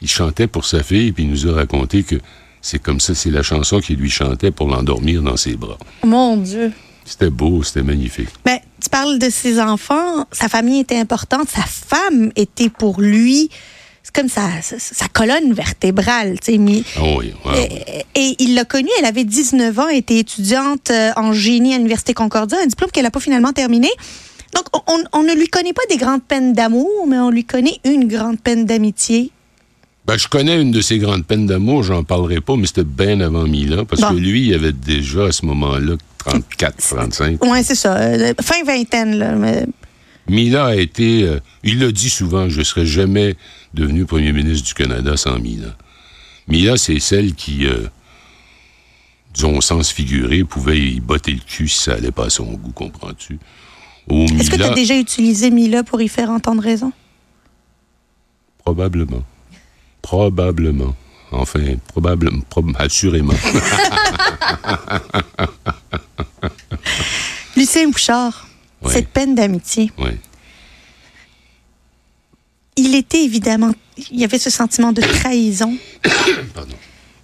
Il 0.00 0.08
chantait 0.08 0.46
pour 0.46 0.64
sa 0.64 0.82
fille, 0.82 1.12
puis 1.12 1.24
il 1.24 1.30
nous 1.30 1.48
a 1.48 1.54
raconté 1.54 2.02
que 2.02 2.16
c'est 2.60 2.78
comme 2.78 3.00
ça, 3.00 3.14
c'est 3.14 3.30
la 3.30 3.42
chanson 3.42 3.80
qu'il 3.80 3.96
lui 3.96 4.10
chantait 4.10 4.50
pour 4.52 4.68
l'endormir 4.68 5.22
dans 5.22 5.36
ses 5.36 5.56
bras. 5.56 5.78
Mon 6.04 6.36
Dieu. 6.36 6.72
C'était 7.04 7.30
beau, 7.30 7.64
c'était 7.64 7.82
magnifique. 7.82 8.28
Mais 8.46 8.62
tu 8.80 8.88
parles 8.88 9.18
de 9.18 9.28
ses 9.28 9.60
enfants, 9.60 10.26
sa 10.30 10.48
famille 10.48 10.80
était 10.80 10.98
importante, 10.98 11.48
sa 11.48 11.62
femme 11.62 12.30
était 12.36 12.68
pour 12.68 13.00
lui 13.00 13.50
c'est 14.02 14.14
comme 14.14 14.28
sa, 14.28 14.60
sa, 14.62 14.78
sa, 14.78 15.08
colonne 15.08 15.52
vertébrale. 15.52 16.38
Tu 16.40 16.52
sais, 16.52 16.58
mis, 16.58 16.84
oh 17.00 17.18
oui, 17.18 17.32
wow. 17.44 17.52
et, 17.54 18.04
et, 18.14 18.36
il 18.40 18.54
l'a 18.54 18.64
connue, 18.64 18.90
elle 18.98 19.04
avait 19.04 19.24
19 19.24 19.78
ans, 19.78 19.88
était 19.88 20.18
étudiante 20.18 20.90
euh, 20.90 21.10
en 21.16 21.32
génie 21.32 21.74
à 21.74 21.76
l'Université 21.76 22.12
Concordia, 22.12 22.58
un 22.62 22.66
diplôme 22.66 22.90
qu'elle 22.90 23.04
n'a 23.04 23.10
pas 23.10 23.20
finalement 23.20 23.52
terminé. 23.52 23.88
Donc, 24.54 24.64
on, 24.86 25.02
on, 25.12 25.22
ne 25.22 25.34
lui 25.34 25.48
connaît 25.48 25.72
pas 25.72 25.82
des 25.88 25.96
grandes 25.96 26.22
peines 26.22 26.52
d'amour, 26.52 27.06
mais 27.08 27.18
on 27.18 27.30
lui 27.30 27.44
connaît 27.44 27.78
une 27.84 28.06
grande 28.08 28.40
peine 28.40 28.66
d'amitié. 28.66 29.30
Ben, 30.04 30.18
je 30.18 30.26
connais 30.26 30.60
une 30.60 30.72
de 30.72 30.80
ces 30.80 30.98
grandes 30.98 31.24
peines 31.24 31.46
d'amour, 31.46 31.84
j'en 31.84 32.02
parlerai 32.02 32.40
pas, 32.40 32.56
mais 32.56 32.66
c'était 32.66 32.84
bien 32.84 33.20
avant 33.20 33.44
Mila, 33.44 33.84
parce 33.84 34.02
bon. 34.02 34.08
que 34.08 34.14
lui, 34.14 34.48
il 34.48 34.54
avait 34.54 34.72
déjà 34.72 35.26
à 35.26 35.32
ce 35.32 35.46
moment-là 35.46 35.94
34, 36.18 36.76
35. 36.76 37.44
Oui, 37.44 37.62
c'est 37.64 37.74
ça. 37.74 37.96
Euh, 37.96 38.34
fin 38.42 38.62
vingtaine, 38.64 39.16
là. 39.16 39.32
Mais... 39.32 39.66
Mila 40.28 40.66
a 40.66 40.74
été, 40.76 41.24
euh, 41.24 41.40
il 41.64 41.80
l'a 41.80 41.90
dit 41.90 42.10
souvent, 42.10 42.48
je 42.48 42.60
ne 42.60 42.64
serais 42.64 42.86
jamais 42.86 43.36
devenu 43.74 44.04
premier 44.04 44.32
ministre 44.32 44.66
du 44.66 44.74
Canada 44.74 45.16
sans 45.16 45.38
Mila. 45.38 45.76
Mila, 46.48 46.76
c'est 46.76 47.00
celle 47.00 47.34
qui, 47.34 47.66
euh, 47.66 47.86
disons 49.34 49.58
au 49.58 49.60
sens 49.60 49.90
figuré, 49.90 50.44
pouvait 50.44 50.80
y 50.80 51.00
botter 51.00 51.32
le 51.32 51.40
cul 51.40 51.68
si 51.68 51.78
ça 51.78 51.94
allait 51.94 52.12
pas 52.12 52.26
à 52.26 52.30
son 52.30 52.52
goût, 52.52 52.72
comprends-tu? 52.72 53.38
Est-ce 54.10 54.50
que 54.50 54.56
tu 54.56 54.62
as 54.62 54.74
déjà 54.74 54.96
utilisé 54.96 55.50
Mila 55.50 55.84
pour 55.84 56.02
y 56.02 56.08
faire 56.08 56.30
entendre 56.30 56.62
raison? 56.62 56.92
Probablement. 58.58 59.22
Probablement. 60.02 60.94
Enfin, 61.30 61.76
probablement, 61.88 62.42
prob 62.50 62.72
assurément. 62.78 63.32
Lucien 67.56 67.88
Bouchard, 67.88 68.46
Oui. 68.84 68.92
cette 68.92 69.08
peine 69.08 69.34
d'amitié, 69.34 69.92
oui. 69.98 70.10
il 72.76 72.94
était 72.94 73.22
évidemment, 73.22 73.72
il 74.10 74.20
y 74.20 74.24
avait 74.24 74.38
ce 74.38 74.50
sentiment 74.50 74.92
de 74.92 75.00
trahison. 75.02 75.76
Pardon. 76.54 76.74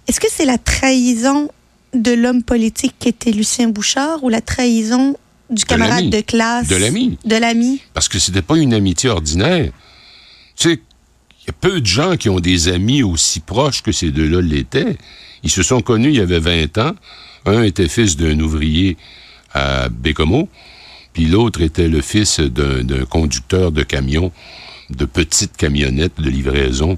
Est-ce 0.07 0.19
que 0.19 0.27
c'est 0.31 0.45
la 0.45 0.57
trahison 0.57 1.51
de 1.93 2.11
l'homme 2.11 2.43
politique 2.43 2.95
qui 2.99 3.09
était 3.09 3.31
Lucien 3.31 3.69
Bouchard 3.69 4.23
ou 4.23 4.29
la 4.29 4.41
trahison 4.41 5.17
du 5.49 5.65
camarade 5.65 6.09
de 6.09 6.21
classe? 6.21 6.67
De 6.67 6.75
l'ami. 6.75 7.17
De 7.25 7.35
l'ami. 7.35 7.81
Parce 7.93 8.07
que 8.07 8.19
c'était 8.19 8.41
pas 8.41 8.57
une 8.57 8.73
amitié 8.73 9.09
ordinaire. 9.09 9.71
Tu 10.55 10.69
sais, 10.69 10.79
il 11.41 11.47
y 11.47 11.49
a 11.49 11.53
peu 11.53 11.81
de 11.81 11.85
gens 11.85 12.17
qui 12.17 12.29
ont 12.29 12.39
des 12.39 12.69
amis 12.69 13.03
aussi 13.03 13.39
proches 13.39 13.81
que 13.81 13.91
ces 13.91 14.11
deux-là 14.11 14.41
l'étaient. 14.41 14.97
Ils 15.43 15.51
se 15.51 15.63
sont 15.63 15.81
connus 15.81 16.09
il 16.09 16.15
y 16.15 16.21
avait 16.21 16.39
20 16.39 16.77
ans. 16.77 16.95
Un 17.45 17.63
était 17.63 17.87
fils 17.87 18.17
d'un 18.17 18.39
ouvrier 18.39 18.97
à 19.53 19.89
Bécomo, 19.89 20.49
l'autre 21.25 21.61
était 21.61 21.87
le 21.87 22.01
fils 22.01 22.39
d'un 22.39 23.05
conducteur 23.05 23.71
de 23.71 23.83
camion, 23.83 24.31
de 24.89 25.05
petites 25.05 25.57
camionnettes 25.57 26.19
de 26.19 26.29
livraison 26.29 26.97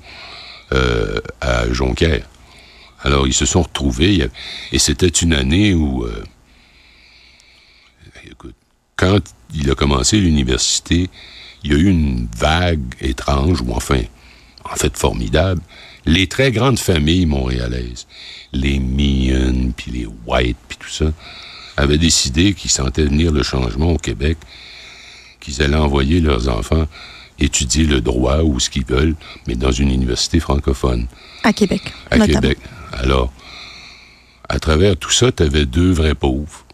euh, 0.74 1.20
à 1.42 1.72
Jonquière. 1.72 2.28
Alors, 3.04 3.28
ils 3.28 3.34
se 3.34 3.46
sont 3.46 3.64
retrouvés, 3.64 4.30
et 4.72 4.80
c'était 4.80 5.08
une 5.08 5.34
année 5.34 5.74
où, 5.74 6.04
euh, 6.04 6.24
écoute, 8.30 8.56
quand 8.96 9.20
il 9.56 9.72
a 9.72 9.76
commencé 9.76 10.18
l'université, 10.18 11.10
il 11.64 11.72
y 11.72 11.76
a 11.76 11.80
eu 11.80 11.88
une 11.90 12.28
vague 12.38 12.94
étrange, 13.02 13.62
ou 13.62 13.74
enfin, 13.74 14.02
en 14.66 14.76
fait 14.76 14.96
formidable, 14.96 15.62
les 16.06 16.28
très 16.28 16.52
grandes 16.52 16.80
familles 16.80 17.26
montréalaises, 17.26 18.08
les 18.54 18.80
Meehan, 18.80 19.72
puis 19.76 19.92
les 19.92 20.08
White, 20.26 20.58
puis 20.68 20.78
tout 20.80 20.90
ça, 20.90 21.12
avaient 21.78 21.98
décidé 21.98 22.54
qu'ils 22.54 22.72
sentaient 22.72 23.06
venir 23.06 23.32
le 23.32 23.44
changement 23.44 23.92
au 23.92 23.98
Québec, 23.98 24.38
qu'ils 25.40 25.62
allaient 25.62 25.76
envoyer 25.76 26.20
leurs 26.20 26.48
enfants 26.50 26.88
étudier 27.40 27.86
le 27.86 28.02
droit 28.02 28.40
ou 28.44 28.60
ce 28.60 28.70
qu'ils 28.70 28.86
veulent, 28.86 29.16
mais 29.48 29.56
dans 29.56 29.72
une 29.72 29.90
université 29.90 30.40
francophone 30.40 31.08
À 31.44 31.52
Québec. 31.54 31.82
à 32.12 32.18
notamment. 32.20 32.40
Québec. 32.42 32.58
Alors, 32.94 33.34
à 34.48 34.60
travers 34.60 34.96
tout 34.96 35.10
ça, 35.10 35.32
tu 35.32 35.42
avais 35.42 35.66
deux 35.66 35.92
vrais 35.92 36.14
pauvres. 36.14 36.66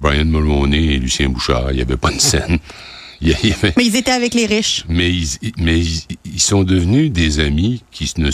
Brian 0.00 0.26
Mulroney 0.26 0.84
et 0.94 0.98
Lucien 0.98 1.28
Bouchard. 1.28 1.72
Il 1.72 1.76
n'y 1.76 1.82
avait 1.82 1.96
pas 1.96 2.12
de 2.12 2.20
scène. 2.20 2.58
Il 3.20 3.28
y 3.30 3.32
avait- 3.34 3.74
Mais 3.76 3.84
ils 3.86 3.96
étaient 3.96 4.12
avec 4.12 4.32
les 4.34 4.46
riches. 4.46 4.84
mais 4.88 5.10
ils, 5.12 5.52
mais 5.56 5.80
ils, 5.80 6.02
ils 6.24 6.40
sont 6.40 6.62
devenus 6.62 7.10
des 7.10 7.40
amis 7.40 7.82
qui 7.90 8.08
ne... 8.18 8.30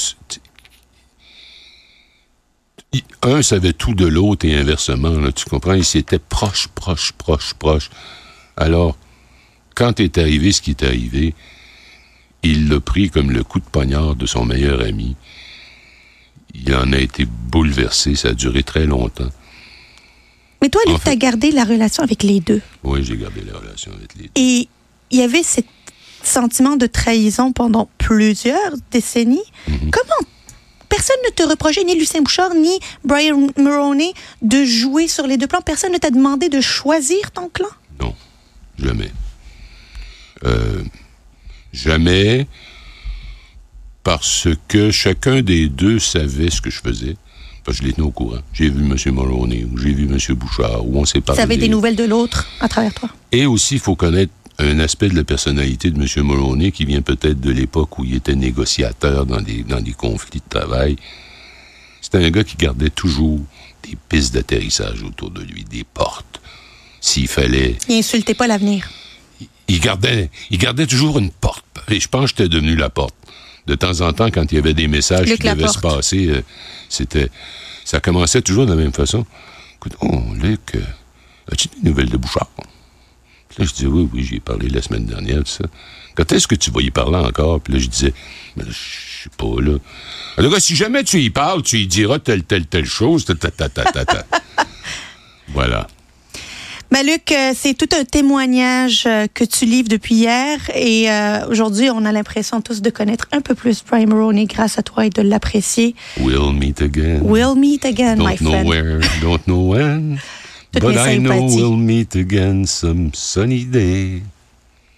Un 3.23 3.43
savait 3.43 3.73
tout 3.73 3.95
de 3.95 4.07
l'autre 4.07 4.47
et 4.47 4.55
inversement, 4.55 5.11
là, 5.11 5.33
tu 5.33 5.45
comprends? 5.47 5.75
Ils 5.75 5.85
s'étaient 5.85 6.19
proches, 6.19 6.69
proches, 6.69 7.13
proches, 7.13 7.55
proches. 7.55 7.91
Alors, 8.57 8.97
quand 9.75 10.01
est 10.01 10.19
arrivé 10.19 10.53
ce 10.53 10.61
qui 10.61 10.71
est 10.71 10.83
arrivé, 10.83 11.35
il 12.43 12.69
l'a 12.69 12.81
pris 12.81 13.11
comme 13.11 13.31
le 13.31 13.43
coup 13.43 13.59
de 13.59 13.65
poignard 13.65 14.15
de 14.15 14.27
son 14.27 14.45
meilleur 14.45 14.81
ami. 14.81 15.17
Il 16.55 16.75
en 16.75 16.93
a 16.93 16.99
été 16.99 17.25
bouleversé, 17.27 18.15
ça 18.15 18.29
a 18.29 18.33
duré 18.35 18.63
très 18.63 18.87
longtemps. 18.87 19.31
Mais 20.63 20.69
toi, 20.69 20.81
Luc, 20.87 21.03
tu 21.03 21.11
as 21.11 21.17
gardé 21.17 21.51
la 21.51 21.65
relation 21.65 22.03
avec 22.03 22.23
les 22.23 22.41
deux? 22.41 22.63
Oui, 22.85 23.03
j'ai 23.03 23.17
gardé 23.17 23.43
la 23.43 23.59
relation 23.59 23.93
avec 23.93 24.15
les 24.15 24.25
deux. 24.25 24.31
Et 24.37 24.69
il 25.11 25.19
y 25.19 25.23
avait 25.23 25.43
ce 25.43 25.61
sentiment 26.23 26.77
de 26.77 26.87
trahison 26.87 27.53
pendant 27.53 27.89
plusieurs 27.99 28.73
décennies. 28.91 29.43
Mhm. 29.69 29.91
Comment 29.91 30.29
personne 30.95 31.17
ne 31.25 31.31
te 31.31 31.43
reprochait, 31.43 31.85
ni 31.85 31.99
Lucien 31.99 32.23
Bouchard, 32.23 32.55
ni 32.55 32.79
Brian 33.05 33.49
Mulroney, 33.57 34.13
de 34.43 34.65
jouer 34.65 35.09
sur 35.09 35.27
les 35.27 35.37
deux 35.37 35.47
plans? 35.49 35.61
Personne 35.61 35.93
ne 35.93 35.99
t'a 35.99 36.11
demandé 36.11 36.49
de 36.49 36.61
choisir 36.61 37.33
ton 37.33 37.49
clan? 37.49 37.69
Non, 38.01 38.15
jamais. 38.79 39.11
Euh, 40.45 40.83
jamais. 41.73 42.47
parce 44.05 44.49
que 44.69 44.91
chacun 44.91 45.41
des 45.41 45.69
deux 45.69 45.99
savait 45.99 46.51
ce 46.51 46.61
que 46.61 46.71
je 46.71 46.81
faisais. 46.81 47.17
Parce 47.65 47.79
que 47.79 47.85
je 47.85 47.89
les 47.89 47.95
tenais 47.95 48.07
au 48.07 48.11
courant. 48.11 48.41
J'ai 48.53 48.69
vu 48.69 48.85
M. 48.85 48.95
Mulroney, 49.07 49.65
ou 49.65 49.79
j'ai 49.79 49.95
vu 49.95 50.05
M. 50.05 50.19
Bouchard, 50.37 50.87
ou 50.87 50.99
on 50.99 51.07
s'est 51.07 51.23
parlé. 51.23 51.39
Tu 51.39 51.43
avais 51.43 51.57
des 51.57 51.69
nouvelles 51.69 51.97
de 51.97 52.05
l'autre 52.05 52.47
à 52.61 52.69
travers 52.69 52.93
toi. 52.93 53.09
Et 53.33 53.47
aussi, 53.47 53.77
il 53.77 53.81
faut 53.81 53.97
connaître 53.97 54.33
un 54.59 54.79
aspect 54.79 55.09
de 55.09 55.17
la 55.17 55.25
personnalité 55.25 55.91
de 55.91 56.01
M. 56.01 56.27
Mulroney 56.27 56.71
qui 56.71 56.85
vient 56.85 57.03
peut-être 57.03 57.41
de 57.41 57.51
l'époque 57.51 57.99
où 57.99 58.05
il 58.05 58.15
était 58.15 58.37
négociateur 58.37 59.27
dans 59.27 59.41
des, 59.41 59.63
dans 59.63 59.81
des 59.81 59.93
conflits 59.93 60.41
de 60.41 60.49
travail. 60.49 60.97
C'était 62.01 62.19
un 62.19 62.31
gars 62.31 62.45
qui 62.45 62.57
gardait 62.57 62.91
toujours 62.91 63.41
des 63.83 63.97
pistes 64.09 64.35
d'atterrissage 64.35 65.03
autour 65.03 65.31
de 65.31 65.43
lui, 65.43 65.65
des 65.65 65.85
portes. 65.85 66.41
S'il 67.01 67.29
fallait. 67.29 67.77
Il 67.89 67.99
insultait 67.99 68.35
pas 68.35 68.47
l'avenir. 68.47 68.89
Il 69.69 69.81
gardait, 69.81 70.31
il 70.51 70.59
gardait 70.59 70.87
toujours 70.87 71.19
une 71.19 71.31
porte. 71.31 71.65
Et 71.89 72.01
je 72.01 72.09
pense 72.09 72.33
que 72.33 72.39
j'étais 72.43 72.49
devenu 72.49 72.77
la 72.77 72.91
porte. 72.91 73.15
De 73.67 73.75
temps 73.75 74.03
en 74.03 74.13
temps, 74.13 74.31
quand 74.31 74.53
il 74.53 74.57
y 74.57 74.59
avait 74.59 74.75
des 74.75 74.89
messages 74.89 75.29
Luc 75.29 75.41
qui 75.41 75.49
devaient 75.49 75.69
se 75.69 75.79
passer, 75.79 76.29
euh, 76.29 76.43
c'était. 76.89 77.31
Ça 77.85 78.01
commençait 78.01 78.43
toujours 78.43 78.67
de 78.67 78.71
la 78.71 78.77
même 78.77 78.93
façon. 78.93 79.27
Écoute, 79.77 79.97
oh, 80.01 80.23
Luc, 80.35 80.61
euh, 80.75 80.83
as-tu 81.51 81.69
des 81.69 81.89
nouvelles 81.89 82.11
de 82.11 82.17
Bouchard? 82.17 82.49
Là, 83.59 83.65
je 83.65 83.73
disais, 83.73 83.87
oui, 83.87 84.09
oui, 84.13 84.25
j'y 84.25 84.37
ai 84.37 84.41
parlé 84.41 84.69
la 84.69 84.83
semaine 84.83 85.05
dernière, 85.05 85.39
tout 85.39 85.51
ça. 85.51 85.65
Quand 86.17 86.31
est-ce 86.33 86.47
que 86.49 86.55
tu 86.55 86.71
vas 86.71 86.81
y 86.81 86.91
parler 86.91 87.17
encore? 87.19 87.61
Puis 87.61 87.73
là, 87.75 87.79
je 87.79 87.87
disais, 87.89 88.13
mais 88.57 88.65
je 88.67 88.73
sais 89.25 89.31
pas, 89.37 89.61
là. 89.61 89.79
En 90.39 90.43
tout 90.43 90.51
cas, 90.51 90.61
si 90.61 90.75
jamais 90.75 91.05
tu 91.05 91.21
y 91.21 91.31
parles, 91.31 91.63
tu 91.63 91.79
y 91.79 91.87
diras 91.87 92.19
telle, 92.19 92.43
telle, 92.45 92.67
telle 92.67 92.85
chose, 92.87 93.25
ta, 93.25 93.35
ta, 93.35 93.51
ta, 93.51 93.69
ta, 93.69 93.85
ta, 93.85 94.05
ta. 94.05 94.25
voilà. 95.49 95.87
Ben, 96.91 97.05
Luc, 97.05 97.33
euh, 97.33 97.53
c'est 97.57 97.75
tout 97.75 97.89
un 97.99 98.05
témoignage 98.05 99.05
euh, 99.07 99.27
que 99.33 99.43
tu 99.43 99.65
livres 99.65 99.89
depuis 99.89 100.15
hier. 100.15 100.59
Et 100.77 101.11
euh, 101.11 101.47
aujourd'hui, 101.49 101.91
on 101.91 102.05
a 102.05 102.13
l'impression 102.13 102.61
tous 102.61 102.83
de 102.83 102.91
connaître 102.91 103.27
un 103.33 103.41
peu 103.41 103.57
plus 103.57 103.83
Brian 103.89 104.07
Maroney 104.07 104.47
grâce 104.47 104.79
à 104.79 104.83
toi 104.83 105.07
et 105.07 105.11
de 105.11 105.23
l'apprécier. 105.23 105.97
We'll 106.21 106.53
meet 106.53 106.81
again. 106.83 107.21
We'll 107.23 107.57
meet 107.57 107.85
again, 107.85 108.17
my 108.19 108.37
Don't 108.37 108.41
know 108.43 108.51
friend. 108.51 108.69
where, 108.69 109.01
don't 109.21 109.47
know 109.47 109.69
when. 109.71 110.21
But 110.81 110.97
I 110.99 111.19
know 111.19 111.47
we'll 111.47 111.77
meet 111.77 112.15
again 112.15 112.67
some 112.67 113.13
sunny 113.15 113.65
day. 113.65 114.23